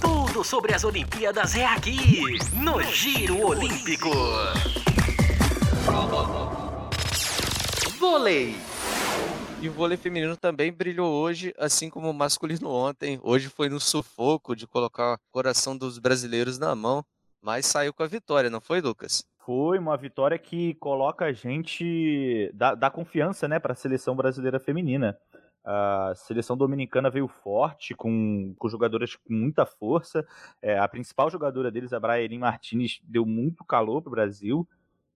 Tudo 0.00 0.44
sobre 0.44 0.72
as 0.72 0.84
Olimpíadas 0.84 1.56
é 1.56 1.66
aqui, 1.66 1.96
no 2.54 2.80
Giro 2.84 3.44
Olímpico. 3.44 4.10
Vôlei. 7.98 8.54
E 9.60 9.68
o 9.68 9.72
vôlei 9.72 9.96
feminino 9.96 10.36
também 10.36 10.70
brilhou 10.70 11.12
hoje, 11.12 11.52
assim 11.58 11.90
como 11.90 12.08
o 12.08 12.14
masculino 12.14 12.70
ontem. 12.70 13.18
Hoje 13.20 13.48
foi 13.48 13.68
no 13.68 13.80
sufoco 13.80 14.54
de 14.54 14.64
colocar 14.64 15.14
o 15.14 15.32
coração 15.32 15.76
dos 15.76 15.98
brasileiros 15.98 16.56
na 16.56 16.72
mão, 16.76 17.04
mas 17.42 17.66
saiu 17.66 17.92
com 17.92 18.04
a 18.04 18.06
vitória, 18.06 18.48
não 18.48 18.60
foi, 18.60 18.80
Lucas? 18.80 19.24
Foi 19.46 19.78
uma 19.78 19.96
vitória 19.96 20.36
que 20.36 20.74
coloca 20.74 21.26
a 21.26 21.32
gente, 21.32 22.50
dá, 22.52 22.74
dá 22.74 22.90
confiança 22.90 23.46
né, 23.46 23.60
para 23.60 23.74
a 23.74 23.76
seleção 23.76 24.16
brasileira 24.16 24.58
feminina. 24.58 25.16
A 25.64 26.12
seleção 26.16 26.56
dominicana 26.56 27.08
veio 27.08 27.28
forte, 27.28 27.94
com, 27.94 28.52
com 28.58 28.68
jogadoras 28.68 29.14
com 29.14 29.32
muita 29.32 29.64
força. 29.64 30.26
É, 30.60 30.76
a 30.76 30.88
principal 30.88 31.30
jogadora 31.30 31.70
deles, 31.70 31.92
a 31.92 32.00
Braerin 32.00 32.38
Martinez, 32.38 33.00
deu 33.04 33.24
muito 33.24 33.64
calor 33.64 34.02
para 34.02 34.08
o 34.08 34.10
Brasil. 34.10 34.68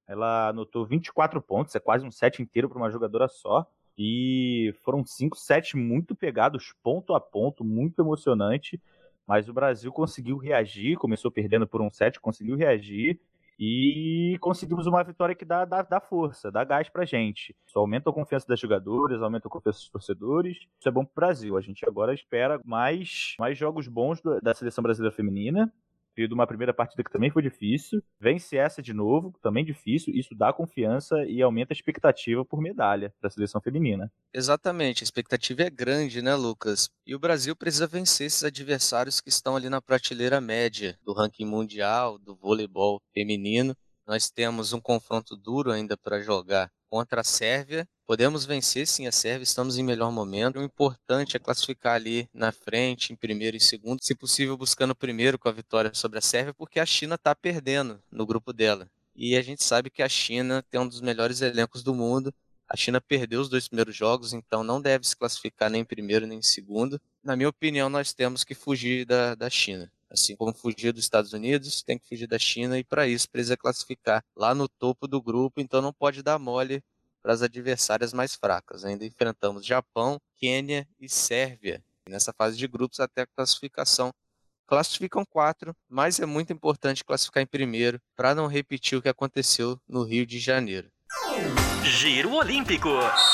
Ela 0.06 0.50
anotou 0.50 0.87
24 0.87 1.42
pontos, 1.42 1.75
é 1.75 1.80
quase 1.80 2.06
um 2.06 2.10
set 2.12 2.40
inteiro 2.40 2.68
para 2.68 2.78
uma 2.78 2.90
jogadora 2.90 3.26
só. 3.26 3.66
E 3.99 4.72
foram 4.84 5.04
cinco 5.04 5.37
sets 5.37 5.75
muito 5.75 6.14
pegados, 6.14 6.72
ponto 6.84 7.14
a 7.14 7.20
ponto, 7.20 7.64
muito 7.64 8.00
emocionante. 8.00 8.80
Mas 9.26 9.49
o 9.49 9.52
Brasil 9.52 9.90
conseguiu 9.90 10.37
reagir, 10.37 10.96
começou 10.99 11.32
perdendo 11.32 11.66
por 11.66 11.82
um 11.82 11.90
set, 11.90 12.20
conseguiu 12.20 12.56
reagir 12.56 13.20
e 13.62 14.38
conseguimos 14.40 14.87
uma 14.87 15.05
vitória 15.05 15.35
que 15.35 15.45
dá, 15.45 15.67
dá, 15.67 15.83
dá 15.83 16.00
força, 16.00 16.50
dá 16.50 16.64
gás 16.64 16.88
pra 16.88 17.05
gente. 17.05 17.55
Isso 17.67 17.79
aumenta 17.79 18.09
a 18.09 18.12
confiança 18.12 18.47
das 18.49 18.59
jogadoras, 18.59 19.23
aumenta 19.23 19.49
a 19.49 19.50
confiança 19.50 19.81
dos 19.81 19.90
torcedores. 19.90 20.57
Isso 20.57 20.88
é 20.88 20.90
bom 20.90 21.05
pro 21.05 21.14
Brasil. 21.14 21.59
A 21.59 21.61
gente 21.61 21.87
agora 21.87 22.14
espera 22.14 22.59
mais, 22.64 23.35
mais 23.38 23.59
jogos 23.59 23.87
bons 23.87 24.23
da 24.43 24.55
seleção 24.55 24.81
brasileira 24.81 25.14
feminina 25.14 25.71
veio 26.17 26.29
de 26.29 26.35
uma 26.35 26.47
primeira 26.47 26.73
partida 26.73 27.02
que 27.02 27.11
também 27.11 27.31
foi 27.31 27.43
difícil, 27.43 28.02
vence 28.19 28.57
essa 28.57 28.83
de 28.83 28.93
novo, 28.93 29.35
também 29.43 29.64
difícil, 29.64 30.14
isso 30.14 30.35
dá 30.35 30.52
confiança 30.52 31.25
e 31.25 31.43
aumenta 31.43 31.73
a 31.73 31.76
expectativa 31.76 32.45
por 32.45 32.61
medalha 32.61 33.12
da 33.21 33.31
seleção 33.31 33.61
feminina. 33.61 34.11
Exatamente, 34.33 35.02
a 35.02 35.05
expectativa 35.05 35.62
é 35.62 35.71
grande, 35.71 36.23
né, 36.23 36.35
Lucas? 36.35 36.90
E 37.07 37.14
o 37.14 37.19
Brasil 37.19 37.57
precisa 37.57 37.87
vencer 37.87 38.26
esses 38.26 38.45
adversários 38.45 39.21
que 39.21 39.29
estão 39.29 39.57
ali 39.57 39.69
na 39.69 39.81
prateleira 39.81 40.40
média 40.40 40.99
do 41.05 41.12
ranking 41.12 41.47
mundial, 41.47 42.19
do 42.19 42.35
voleibol 42.35 43.00
feminino. 43.12 43.76
Nós 44.07 44.31
temos 44.31 44.73
um 44.73 44.81
confronto 44.81 45.37
duro 45.37 45.71
ainda 45.71 45.97
para 45.97 46.21
jogar 46.21 46.71
contra 46.90 47.20
a 47.20 47.25
Sérvia 47.25 47.87
Podemos 48.11 48.44
vencer 48.44 48.88
sim 48.88 49.06
a 49.06 49.12
Sérvia, 49.12 49.44
estamos 49.44 49.78
em 49.78 49.85
melhor 49.85 50.11
momento. 50.11 50.59
O 50.59 50.64
importante 50.64 51.37
é 51.37 51.38
classificar 51.38 51.94
ali 51.94 52.28
na 52.35 52.50
frente, 52.50 53.12
em 53.12 53.16
primeiro 53.16 53.56
e 53.56 53.61
segundo, 53.61 54.02
se 54.02 54.16
possível 54.16 54.56
buscando 54.56 54.97
primeiro 54.97 55.38
com 55.38 55.49
a 55.49 55.52
vitória 55.52 55.94
sobre 55.94 56.18
a 56.18 56.20
Sérvia, 56.20 56.52
porque 56.52 56.80
a 56.80 56.85
China 56.85 57.14
está 57.14 57.37
perdendo 57.37 58.02
no 58.11 58.26
grupo 58.26 58.52
dela. 58.52 58.90
E 59.14 59.37
a 59.37 59.42
gente 59.42 59.62
sabe 59.62 59.90
que 59.90 60.02
a 60.02 60.09
China 60.09 60.61
tem 60.68 60.80
um 60.80 60.88
dos 60.88 61.00
melhores 61.00 61.40
elencos 61.40 61.85
do 61.85 61.94
mundo. 61.94 62.35
A 62.68 62.76
China 62.76 63.00
perdeu 63.00 63.40
os 63.40 63.49
dois 63.49 63.68
primeiros 63.68 63.94
jogos, 63.94 64.32
então 64.32 64.64
não 64.64 64.82
deve 64.82 65.06
se 65.06 65.16
classificar 65.16 65.70
nem 65.70 65.82
em 65.82 65.85
primeiro 65.85 66.26
nem 66.26 66.40
em 66.40 66.42
segundo. 66.42 67.00
Na 67.23 67.37
minha 67.37 67.49
opinião, 67.49 67.88
nós 67.88 68.12
temos 68.12 68.42
que 68.42 68.56
fugir 68.56 69.06
da, 69.06 69.37
da 69.37 69.49
China. 69.49 69.88
Assim 70.11 70.35
como 70.35 70.52
fugir 70.52 70.93
dos 70.93 71.05
Estados 71.05 71.33
Unidos, 71.33 71.83
tem 71.83 71.99
que 71.99 72.09
fugir 72.09 72.26
da 72.26 72.38
China 72.38 72.79
e 72.79 72.85
para 72.85 73.07
isso 73.07 73.31
precisa 73.31 73.57
classificar 73.57 74.25
lá 74.35 74.55
no 74.55 74.69
topo 74.69 75.07
do 75.07 75.23
grupo, 75.23 75.61
então 75.61 75.81
não 75.81 75.93
pode 75.93 76.23
dar 76.23 76.38
mole 76.38 76.83
para 77.23 77.33
as 77.33 77.43
adversárias 77.43 78.12
mais 78.12 78.35
fracas. 78.35 78.85
Ainda 78.85 79.05
enfrentamos 79.05 79.64
Japão, 79.64 80.21
Quênia 80.37 80.88
e 80.99 81.09
Sérvia 81.09 81.83
nessa 82.11 82.33
fase 82.33 82.57
de 82.57 82.67
grupos 82.67 83.00
até 83.00 83.23
a 83.23 83.26
classificação. 83.26 84.12
Classificam 84.67 85.25
quatro, 85.25 85.75
mas 85.88 86.21
é 86.21 86.26
muito 86.26 86.52
importante 86.52 87.05
classificar 87.05 87.43
em 87.43 87.47
primeiro 87.47 88.00
para 88.14 88.35
não 88.35 88.47
repetir 88.47 88.99
o 88.99 89.02
que 89.02 89.09
aconteceu 89.09 89.81
no 89.88 90.02
Rio 90.02 90.26
de 90.26 90.38
Janeiro. 90.38 90.90
Giro 91.83 92.35
Olímpico, 92.35 92.90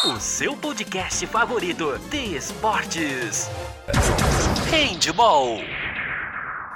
o 0.06 0.20
seu 0.20 0.56
podcast 0.56 1.26
favorito 1.26 1.98
de 2.10 2.36
esportes. 2.36 3.48
Handball. 4.70 5.58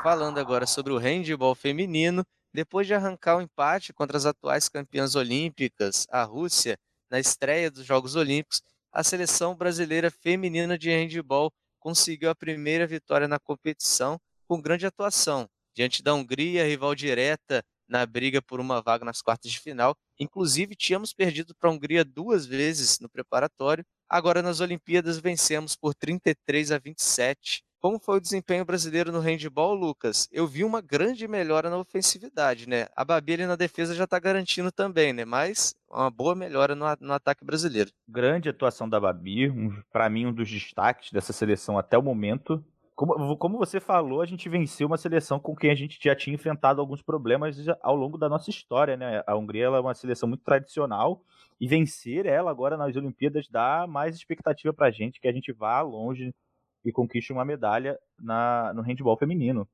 Falando 0.02 0.38
agora 0.38 0.66
sobre 0.66 0.94
o 0.94 0.96
handball 0.96 1.54
feminino, 1.54 2.24
depois 2.54 2.86
de 2.86 2.94
arrancar 2.94 3.36
o 3.36 3.42
empate 3.42 3.92
contra 3.92 4.16
as 4.16 4.24
atuais 4.24 4.66
campeãs 4.66 5.14
olímpicas, 5.14 6.06
a 6.10 6.22
Rússia, 6.22 6.78
na 7.10 7.20
estreia 7.20 7.70
dos 7.70 7.84
Jogos 7.84 8.16
Olímpicos, 8.16 8.62
a 8.90 9.04
seleção 9.04 9.54
brasileira 9.54 10.10
feminina 10.10 10.78
de 10.78 10.88
handball 10.88 11.52
conseguiu 11.78 12.30
a 12.30 12.34
primeira 12.34 12.86
vitória 12.86 13.28
na 13.28 13.38
competição 13.38 14.18
com 14.48 14.58
grande 14.58 14.86
atuação, 14.86 15.46
diante 15.74 16.02
da 16.02 16.14
Hungria, 16.14 16.64
rival 16.64 16.94
direta 16.94 17.62
na 17.86 18.06
briga 18.06 18.40
por 18.40 18.58
uma 18.58 18.80
vaga 18.80 19.04
nas 19.04 19.20
quartas 19.20 19.52
de 19.52 19.60
final. 19.60 19.94
Inclusive, 20.18 20.74
tínhamos 20.74 21.12
perdido 21.12 21.54
para 21.54 21.68
a 21.68 21.72
Hungria 21.72 22.06
duas 22.06 22.46
vezes 22.46 22.98
no 23.00 23.08
preparatório. 23.10 23.84
Agora, 24.08 24.40
nas 24.40 24.60
Olimpíadas, 24.60 25.18
vencemos 25.18 25.76
por 25.76 25.94
33 25.94 26.72
a 26.72 26.78
27 26.78 27.62
como 27.80 27.98
foi 27.98 28.18
o 28.18 28.20
desempenho 28.20 28.64
brasileiro 28.64 29.10
no 29.10 29.20
handball, 29.20 29.74
Lucas? 29.74 30.28
Eu 30.30 30.46
vi 30.46 30.64
uma 30.64 30.80
grande 30.80 31.26
melhora 31.26 31.70
na 31.70 31.78
ofensividade, 31.78 32.68
né? 32.68 32.86
A 32.94 33.04
Babi 33.04 33.34
ali 33.34 33.46
na 33.46 33.56
defesa 33.56 33.94
já 33.94 34.04
está 34.04 34.18
garantindo 34.18 34.70
também, 34.70 35.12
né? 35.12 35.24
Mas 35.24 35.74
uma 35.90 36.10
boa 36.10 36.34
melhora 36.34 36.74
no, 36.74 36.84
no 37.00 37.12
ataque 37.12 37.44
brasileiro. 37.44 37.90
Grande 38.06 38.48
atuação 38.48 38.88
da 38.88 39.00
Babi, 39.00 39.48
um, 39.48 39.82
para 39.90 40.08
mim 40.10 40.26
um 40.26 40.32
dos 40.32 40.50
destaques 40.50 41.10
dessa 41.10 41.32
seleção 41.32 41.78
até 41.78 41.96
o 41.96 42.02
momento. 42.02 42.62
Como, 42.94 43.34
como, 43.38 43.56
você 43.56 43.80
falou, 43.80 44.20
a 44.20 44.26
gente 44.26 44.46
venceu 44.46 44.86
uma 44.86 44.98
seleção 44.98 45.40
com 45.40 45.56
quem 45.56 45.70
a 45.70 45.74
gente 45.74 45.98
já 46.02 46.14
tinha 46.14 46.34
enfrentado 46.34 46.82
alguns 46.82 47.00
problemas 47.00 47.56
ao 47.80 47.96
longo 47.96 48.18
da 48.18 48.28
nossa 48.28 48.50
história, 48.50 48.94
né? 48.94 49.22
A 49.26 49.34
Hungria 49.34 49.64
é 49.64 49.80
uma 49.80 49.94
seleção 49.94 50.28
muito 50.28 50.44
tradicional 50.44 51.22
e 51.58 51.66
vencer 51.66 52.26
ela 52.26 52.50
agora 52.50 52.76
nas 52.76 52.94
Olimpíadas 52.94 53.48
dá 53.48 53.86
mais 53.88 54.14
expectativa 54.14 54.74
para 54.74 54.88
a 54.88 54.90
gente, 54.90 55.18
que 55.18 55.28
a 55.28 55.32
gente 55.32 55.50
vá 55.50 55.80
longe 55.80 56.34
e 56.84 56.92
conquiste 56.92 57.32
uma 57.32 57.44
medalha 57.44 57.98
na, 58.18 58.72
no 58.74 58.82
handball 58.82 59.16
feminino. 59.16 59.68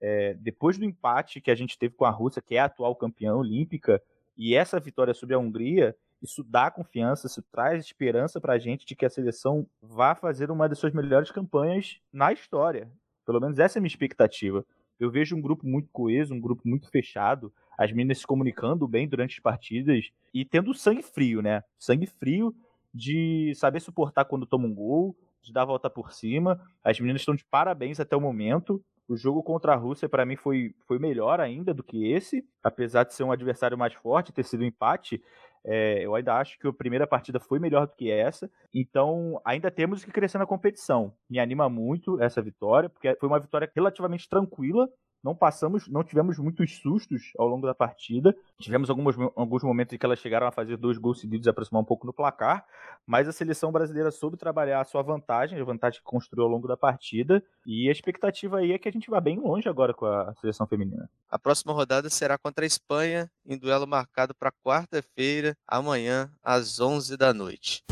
É, 0.00 0.34
depois 0.34 0.78
do 0.78 0.84
empate 0.84 1.40
que 1.40 1.50
a 1.50 1.54
gente 1.54 1.78
teve 1.78 1.94
com 1.94 2.04
a 2.04 2.10
Rússia, 2.10 2.42
que 2.42 2.54
é 2.54 2.60
a 2.60 2.64
atual 2.66 2.94
campeã 2.94 3.34
olímpica, 3.34 4.02
e 4.36 4.54
essa 4.54 4.78
vitória 4.78 5.12
sobre 5.12 5.34
a 5.34 5.38
Hungria, 5.38 5.96
isso 6.22 6.44
dá 6.44 6.70
confiança, 6.70 7.26
isso 7.26 7.42
traz 7.42 7.84
esperança 7.84 8.40
para 8.40 8.54
a 8.54 8.58
gente 8.58 8.86
de 8.86 8.94
que 8.94 9.04
a 9.04 9.10
seleção 9.10 9.66
vá 9.80 10.14
fazer 10.14 10.50
uma 10.50 10.68
das 10.68 10.78
suas 10.78 10.92
melhores 10.92 11.30
campanhas 11.30 12.00
na 12.12 12.32
história. 12.32 12.90
Pelo 13.26 13.40
menos 13.40 13.58
essa 13.58 13.78
é 13.78 13.80
a 13.80 13.82
minha 13.82 13.88
expectativa. 13.88 14.64
Eu 14.98 15.10
vejo 15.10 15.36
um 15.36 15.40
grupo 15.40 15.66
muito 15.66 15.88
coeso, 15.92 16.34
um 16.34 16.40
grupo 16.40 16.62
muito 16.64 16.88
fechado, 16.90 17.52
as 17.76 17.92
meninas 17.92 18.18
se 18.18 18.26
comunicando 18.26 18.86
bem 18.88 19.06
durante 19.08 19.34
as 19.34 19.40
partidas 19.40 20.10
e 20.34 20.44
tendo 20.44 20.74
sangue 20.74 21.02
frio, 21.02 21.40
né? 21.40 21.62
Sangue 21.78 22.06
frio 22.06 22.54
de 22.92 23.52
saber 23.54 23.80
suportar 23.80 24.24
quando 24.24 24.46
toma 24.46 24.66
um 24.66 24.74
gol, 24.74 25.16
de 25.42 25.52
dar 25.52 25.62
a 25.62 25.66
volta 25.66 25.88
por 25.88 26.12
cima. 26.12 26.60
As 26.82 26.98
meninas 26.98 27.22
estão 27.22 27.34
de 27.34 27.44
parabéns 27.44 28.00
até 28.00 28.16
o 28.16 28.20
momento. 28.20 28.82
O 29.08 29.16
jogo 29.16 29.42
contra 29.42 29.72
a 29.72 29.76
Rússia, 29.76 30.08
para 30.08 30.26
mim, 30.26 30.36
foi, 30.36 30.74
foi 30.86 30.98
melhor 30.98 31.40
ainda 31.40 31.72
do 31.72 31.82
que 31.82 32.12
esse. 32.12 32.44
Apesar 32.62 33.04
de 33.04 33.14
ser 33.14 33.24
um 33.24 33.32
adversário 33.32 33.78
mais 33.78 33.94
forte, 33.94 34.32
ter 34.32 34.44
sido 34.44 34.62
um 34.62 34.66
empate, 34.66 35.22
é, 35.64 36.04
eu 36.04 36.14
ainda 36.14 36.34
acho 36.34 36.58
que 36.58 36.68
a 36.68 36.72
primeira 36.72 37.06
partida 37.06 37.40
foi 37.40 37.58
melhor 37.58 37.86
do 37.86 37.94
que 37.94 38.10
essa. 38.10 38.50
Então, 38.72 39.40
ainda 39.44 39.70
temos 39.70 40.04
que 40.04 40.10
crescer 40.10 40.38
na 40.38 40.46
competição. 40.46 41.14
Me 41.28 41.38
anima 41.38 41.68
muito 41.68 42.20
essa 42.20 42.42
vitória, 42.42 42.88
porque 42.88 43.16
foi 43.16 43.28
uma 43.28 43.40
vitória 43.40 43.70
relativamente 43.74 44.28
tranquila 44.28 44.88
não 45.22 45.34
passamos, 45.34 45.88
não 45.88 46.04
tivemos 46.04 46.38
muitos 46.38 46.76
sustos 46.78 47.32
ao 47.38 47.48
longo 47.48 47.66
da 47.66 47.74
partida. 47.74 48.34
Tivemos 48.60 48.88
alguns, 48.88 49.16
alguns 49.36 49.62
momentos 49.62 49.92
em 49.92 49.98
que 49.98 50.06
elas 50.06 50.18
chegaram 50.18 50.46
a 50.46 50.52
fazer 50.52 50.76
dois 50.76 50.98
gols 50.98 51.20
seguidos 51.20 51.46
e 51.46 51.50
aproximar 51.50 51.82
um 51.82 51.84
pouco 51.84 52.06
no 52.06 52.12
placar, 52.12 52.64
mas 53.06 53.28
a 53.28 53.32
seleção 53.32 53.72
brasileira 53.72 54.10
soube 54.10 54.36
trabalhar 54.36 54.80
a 54.80 54.84
sua 54.84 55.02
vantagem, 55.02 55.60
a 55.60 55.64
vantagem 55.64 55.98
que 56.00 56.04
construiu 56.04 56.44
ao 56.44 56.50
longo 56.50 56.68
da 56.68 56.76
partida, 56.76 57.42
e 57.66 57.88
a 57.88 57.92
expectativa 57.92 58.58
aí 58.58 58.72
é 58.72 58.78
que 58.78 58.88
a 58.88 58.92
gente 58.92 59.10
vá 59.10 59.20
bem 59.20 59.38
longe 59.38 59.68
agora 59.68 59.92
com 59.92 60.06
a 60.06 60.34
seleção 60.40 60.66
feminina. 60.66 61.10
A 61.28 61.38
próxima 61.38 61.72
rodada 61.72 62.08
será 62.08 62.38
contra 62.38 62.64
a 62.64 62.66
Espanha, 62.66 63.30
em 63.44 63.58
duelo 63.58 63.86
marcado 63.86 64.34
para 64.34 64.52
quarta-feira, 64.52 65.56
amanhã, 65.66 66.30
às 66.42 66.80
11 66.80 67.16
da 67.16 67.34
noite. 67.34 67.82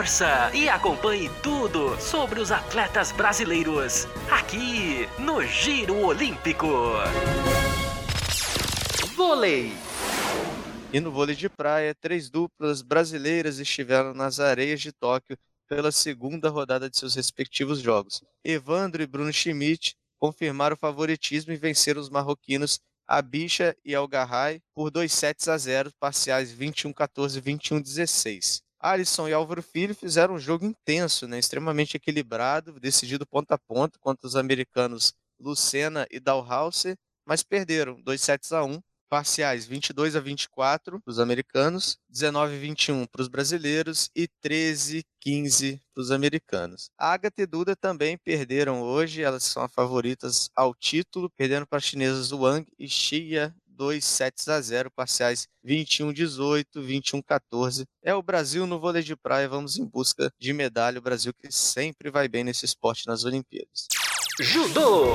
Torça 0.00 0.50
e 0.54 0.66
acompanhe 0.66 1.28
tudo 1.42 1.94
sobre 2.00 2.40
os 2.40 2.50
atletas 2.50 3.12
brasileiros 3.12 4.08
aqui 4.30 5.06
no 5.18 5.42
Giro 5.42 5.94
Olímpico. 5.94 6.66
Vôlei. 9.14 9.74
E 10.90 11.00
no 11.00 11.12
vôlei 11.12 11.36
de 11.36 11.50
praia, 11.50 11.94
três 11.94 12.30
duplas 12.30 12.80
brasileiras 12.80 13.58
estiveram 13.58 14.14
nas 14.14 14.40
areias 14.40 14.80
de 14.80 14.90
Tóquio 14.90 15.36
pela 15.68 15.92
segunda 15.92 16.48
rodada 16.48 16.88
de 16.88 16.96
seus 16.96 17.14
respectivos 17.14 17.80
jogos. 17.80 18.22
Evandro 18.42 19.02
e 19.02 19.06
Bruno 19.06 19.30
Schmidt 19.30 19.94
confirmaram 20.18 20.76
o 20.76 20.78
favoritismo 20.78 21.52
e 21.52 21.56
venceram 21.56 22.00
os 22.00 22.08
marroquinos 22.08 22.80
Abicha 23.06 23.76
e 23.84 23.94
Algarrai 23.94 24.62
por 24.74 24.90
2 24.90 25.12
sets 25.12 25.46
a 25.46 25.58
0, 25.58 25.92
parciais 26.00 26.54
21-14 26.54 27.36
e 27.36 27.42
21-16. 27.42 28.62
Alisson 28.80 29.28
e 29.28 29.32
Álvaro 29.32 29.62
Filho 29.62 29.94
fizeram 29.94 30.34
um 30.34 30.38
jogo 30.38 30.64
intenso, 30.64 31.28
né, 31.28 31.38
extremamente 31.38 31.96
equilibrado, 31.96 32.80
decidido 32.80 33.26
ponta 33.26 33.54
a 33.54 33.58
ponta 33.58 33.98
contra 33.98 34.26
os 34.26 34.36
americanos 34.36 35.12
Lucena 35.38 36.06
e 36.10 36.18
Dalhouse, 36.18 36.96
mas 37.26 37.42
perderam 37.42 38.00
2 38.02 38.20
sets 38.20 38.52
a 38.52 38.64
1, 38.64 38.80
parciais 39.08 39.66
22 39.66 40.14
a 40.16 40.20
24 40.20 41.00
para 41.00 41.10
os 41.10 41.18
americanos, 41.18 41.98
19 42.08 42.54
a 42.54 42.58
21 42.58 43.06
para 43.06 43.20
os 43.22 43.28
brasileiros 43.28 44.08
e 44.14 44.28
13 44.40 45.00
a 45.00 45.02
15 45.20 45.80
para 45.92 46.00
os 46.00 46.10
americanos. 46.10 46.90
A 46.96 47.12
Agatha 47.12 47.42
e 47.42 47.46
Duda 47.46 47.74
também 47.76 48.16
perderam 48.16 48.80
hoje, 48.80 49.22
elas 49.22 49.42
são 49.42 49.62
as 49.64 49.72
favoritas 49.72 50.48
ao 50.54 50.74
título, 50.74 51.28
perdendo 51.36 51.66
para 51.66 51.78
as 51.78 51.84
chinesas 51.84 52.32
Wang 52.32 52.66
e 52.78 52.88
Xia 52.88 53.54
2 53.80 54.04
sets 54.04 54.46
a 54.46 54.60
0, 54.60 54.90
parciais 54.90 55.48
21-18, 55.64 56.66
21-14. 56.76 57.86
É 58.02 58.14
o 58.14 58.22
Brasil 58.22 58.66
no 58.66 58.78
vôlei 58.78 59.02
de 59.02 59.16
praia, 59.16 59.48
vamos 59.48 59.78
em 59.78 59.86
busca 59.86 60.30
de 60.38 60.52
medalha. 60.52 60.98
O 60.98 61.02
Brasil 61.02 61.32
que 61.32 61.50
sempre 61.50 62.10
vai 62.10 62.28
bem 62.28 62.44
nesse 62.44 62.66
esporte 62.66 63.06
nas 63.06 63.24
Olimpíadas. 63.24 63.88
Judô! 64.38 65.14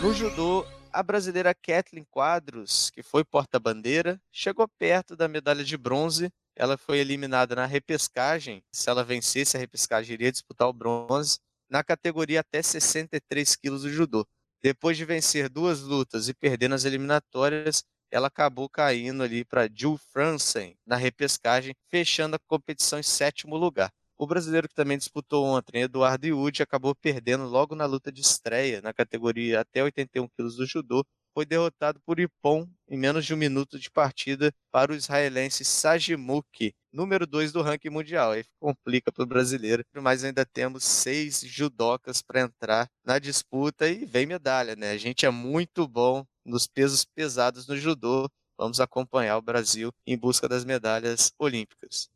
No 0.00 0.14
judô, 0.14 0.64
a 0.92 1.02
brasileira 1.02 1.52
Kathleen 1.52 2.06
Quadros, 2.08 2.88
que 2.90 3.02
foi 3.02 3.24
porta-bandeira, 3.24 4.20
chegou 4.30 4.68
perto 4.78 5.16
da 5.16 5.26
medalha 5.26 5.64
de 5.64 5.76
bronze. 5.76 6.30
Ela 6.54 6.78
foi 6.78 6.98
eliminada 6.98 7.56
na 7.56 7.66
repescagem. 7.66 8.62
Se 8.72 8.88
ela 8.88 9.02
vencesse 9.02 9.56
a 9.56 9.60
repescagem, 9.60 10.14
iria 10.14 10.30
disputar 10.30 10.68
o 10.68 10.72
bronze 10.72 11.40
na 11.68 11.82
categoria 11.82 12.40
até 12.40 12.62
63 12.62 13.56
quilos 13.56 13.82
do 13.82 13.90
judô. 13.90 14.24
Depois 14.62 14.96
de 14.96 15.04
vencer 15.04 15.48
duas 15.48 15.80
lutas 15.82 16.28
e 16.28 16.34
perder 16.34 16.68
nas 16.68 16.84
eliminatórias, 16.84 17.84
ela 18.10 18.28
acabou 18.28 18.68
caindo 18.68 19.22
ali 19.22 19.44
para 19.44 19.68
Jill 19.72 19.98
Franzen 20.12 20.76
na 20.86 20.96
repescagem, 20.96 21.74
fechando 21.90 22.36
a 22.36 22.40
competição 22.46 22.98
em 22.98 23.02
sétimo 23.02 23.56
lugar. 23.56 23.90
O 24.16 24.26
brasileiro 24.26 24.68
que 24.68 24.74
também 24.74 24.98
disputou 24.98 25.44
ontem, 25.44 25.82
Eduardo 25.82 26.26
Iude, 26.26 26.62
acabou 26.62 26.94
perdendo 26.94 27.44
logo 27.44 27.74
na 27.76 27.86
luta 27.86 28.10
de 28.10 28.20
estreia 28.20 28.82
na 28.82 28.92
categoria 28.92 29.60
até 29.60 29.82
81 29.82 30.28
quilos 30.28 30.56
do 30.56 30.66
judô, 30.66 31.04
foi 31.34 31.44
derrotado 31.46 32.00
por 32.04 32.18
Ipon 32.18 32.68
em 32.88 32.96
menos 32.96 33.24
de 33.24 33.34
um 33.34 33.36
minuto 33.36 33.78
de 33.78 33.90
partida 33.90 34.52
para 34.70 34.92
o 34.92 34.94
israelense 34.94 35.64
Sajimuki, 35.64 36.74
número 36.92 37.26
2 37.26 37.52
do 37.52 37.62
ranking 37.62 37.90
mundial. 37.90 38.32
Aí 38.32 38.44
complica 38.58 39.12
para 39.12 39.22
o 39.22 39.26
brasileiro, 39.26 39.84
mas 39.94 40.24
ainda 40.24 40.44
temos 40.44 40.84
seis 40.84 41.42
judocas 41.44 42.22
para 42.22 42.40
entrar 42.40 42.88
na 43.04 43.18
disputa 43.18 43.88
e 43.88 44.04
vem 44.04 44.26
medalha, 44.26 44.74
né? 44.74 44.90
A 44.90 44.98
gente 44.98 45.26
é 45.26 45.30
muito 45.30 45.86
bom 45.86 46.24
nos 46.44 46.66
pesos 46.66 47.04
pesados 47.04 47.66
no 47.66 47.76
judô. 47.76 48.28
Vamos 48.56 48.80
acompanhar 48.80 49.36
o 49.36 49.42
Brasil 49.42 49.92
em 50.06 50.16
busca 50.16 50.48
das 50.48 50.64
medalhas 50.64 51.32
olímpicas. 51.38 52.08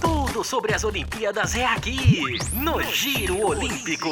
Tudo 0.00 0.42
sobre 0.42 0.74
as 0.74 0.84
Olimpíadas 0.84 1.54
é 1.54 1.66
aqui, 1.66 2.38
no 2.54 2.82
Giro 2.82 3.46
Olímpico. 3.46 4.10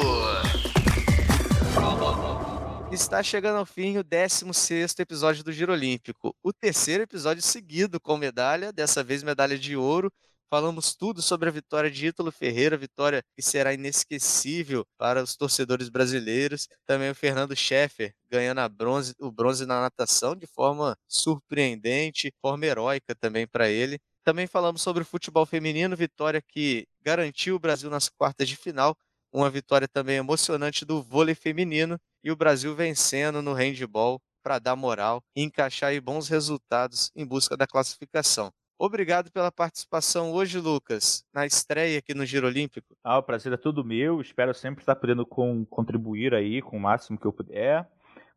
Está 2.91 3.23
chegando 3.23 3.57
ao 3.57 3.65
fim 3.65 3.97
o 3.97 4.03
16 4.03 4.99
episódio 4.99 5.43
do 5.43 5.51
Giro 5.51 5.73
Olímpico, 5.73 6.35
o 6.43 6.53
terceiro 6.53 7.03
episódio 7.03 7.41
seguido 7.41 7.99
com 7.99 8.15
medalha, 8.15 8.71
dessa 8.71 9.03
vez 9.03 9.23
medalha 9.23 9.57
de 9.57 9.75
ouro. 9.75 10.11
Falamos 10.49 10.95
tudo 10.95 11.21
sobre 11.21 11.49
a 11.49 11.51
vitória 11.51 11.89
de 11.89 12.07
Ítalo 12.07 12.31
Ferreira, 12.31 12.77
vitória 12.77 13.23
que 13.35 13.41
será 13.41 13.73
inesquecível 13.73 14.85
para 14.97 15.21
os 15.23 15.35
torcedores 15.35 15.89
brasileiros. 15.89 16.67
Também 16.85 17.09
o 17.09 17.15
Fernando 17.15 17.55
Scheffer 17.55 18.13
ganhando 18.29 18.67
bronze, 18.69 19.13
o 19.19 19.31
bronze 19.31 19.65
na 19.65 19.81
natação 19.81 20.35
de 20.35 20.45
forma 20.45 20.95
surpreendente, 21.07 22.31
forma 22.39 22.65
heróica 22.65 23.15
também 23.15 23.47
para 23.47 23.67
ele. 23.67 23.99
Também 24.23 24.47
falamos 24.47 24.81
sobre 24.81 25.03
o 25.03 25.05
futebol 25.05 25.45
feminino, 25.45 25.95
vitória 25.95 26.41
que 26.41 26.87
garantiu 27.01 27.55
o 27.55 27.59
Brasil 27.59 27.89
nas 27.89 28.09
quartas 28.09 28.47
de 28.47 28.55
final, 28.55 28.95
uma 29.35 29.49
vitória 29.49 29.87
também 29.87 30.15
emocionante 30.15 30.85
do 30.85 31.03
vôlei 31.03 31.35
feminino 31.35 31.99
e 32.23 32.31
o 32.31 32.37
Brasil 32.37 32.73
vencendo 32.73 33.41
no 33.41 33.51
handball 33.53 34.21
para 34.41 34.59
dar 34.59 34.77
moral 34.77 35.21
e 35.35 35.43
encaixar 35.43 35.91
bons 36.01 36.29
resultados 36.29 37.11
em 37.13 37.25
busca 37.25 37.57
da 37.57 37.67
classificação. 37.67 38.49
Obrigado 38.79 39.29
pela 39.31 39.51
participação 39.51 40.31
hoje, 40.31 40.59
Lucas, 40.59 41.25
na 41.33 41.45
estreia 41.45 41.99
aqui 41.99 42.13
no 42.13 42.25
Giro 42.25 42.47
Olímpico. 42.47 42.95
Ah, 43.03 43.17
o 43.17 43.23
prazer 43.23 43.51
é 43.51 43.57
todo 43.57 43.83
meu. 43.83 44.21
Espero 44.21 44.53
sempre 44.53 44.81
estar 44.81 44.95
podendo 44.95 45.25
com, 45.25 45.65
contribuir 45.65 46.33
aí 46.33 46.61
com 46.61 46.77
o 46.77 46.79
máximo 46.79 47.17
que 47.17 47.25
eu 47.25 47.33
puder. 47.33 47.85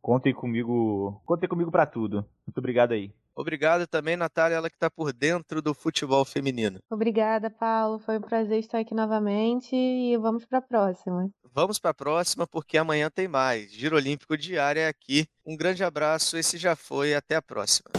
Contem 0.02 0.34
comigo, 0.34 1.20
contem 1.24 1.48
comigo 1.48 1.70
para 1.70 1.86
tudo. 1.86 2.24
Muito 2.46 2.58
obrigado 2.58 2.92
aí. 2.92 3.12
Obrigado 3.38 3.86
também, 3.86 4.16
Natália, 4.16 4.56
ela 4.56 4.68
que 4.68 4.74
está 4.74 4.90
por 4.90 5.12
dentro 5.12 5.62
do 5.62 5.72
futebol 5.72 6.24
feminino. 6.24 6.80
Obrigada, 6.90 7.48
Paulo. 7.48 8.00
Foi 8.00 8.18
um 8.18 8.20
prazer 8.20 8.58
estar 8.58 8.80
aqui 8.80 8.96
novamente 8.96 9.76
e 9.76 10.16
vamos 10.16 10.44
para 10.44 10.58
a 10.58 10.62
próxima. 10.62 11.30
Vamos 11.54 11.78
para 11.78 11.92
a 11.92 11.94
próxima 11.94 12.48
porque 12.48 12.76
amanhã 12.76 13.08
tem 13.08 13.28
mais. 13.28 13.70
Giro 13.70 13.94
Olímpico 13.94 14.36
Diário 14.36 14.80
é 14.80 14.88
aqui. 14.88 15.24
Um 15.46 15.56
grande 15.56 15.84
abraço, 15.84 16.36
esse 16.36 16.58
já 16.58 16.74
foi. 16.74 17.14
Até 17.14 17.36
a 17.36 17.42
próxima. 17.42 17.90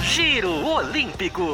Giro 0.00 0.50
Olímpico. 0.50 1.44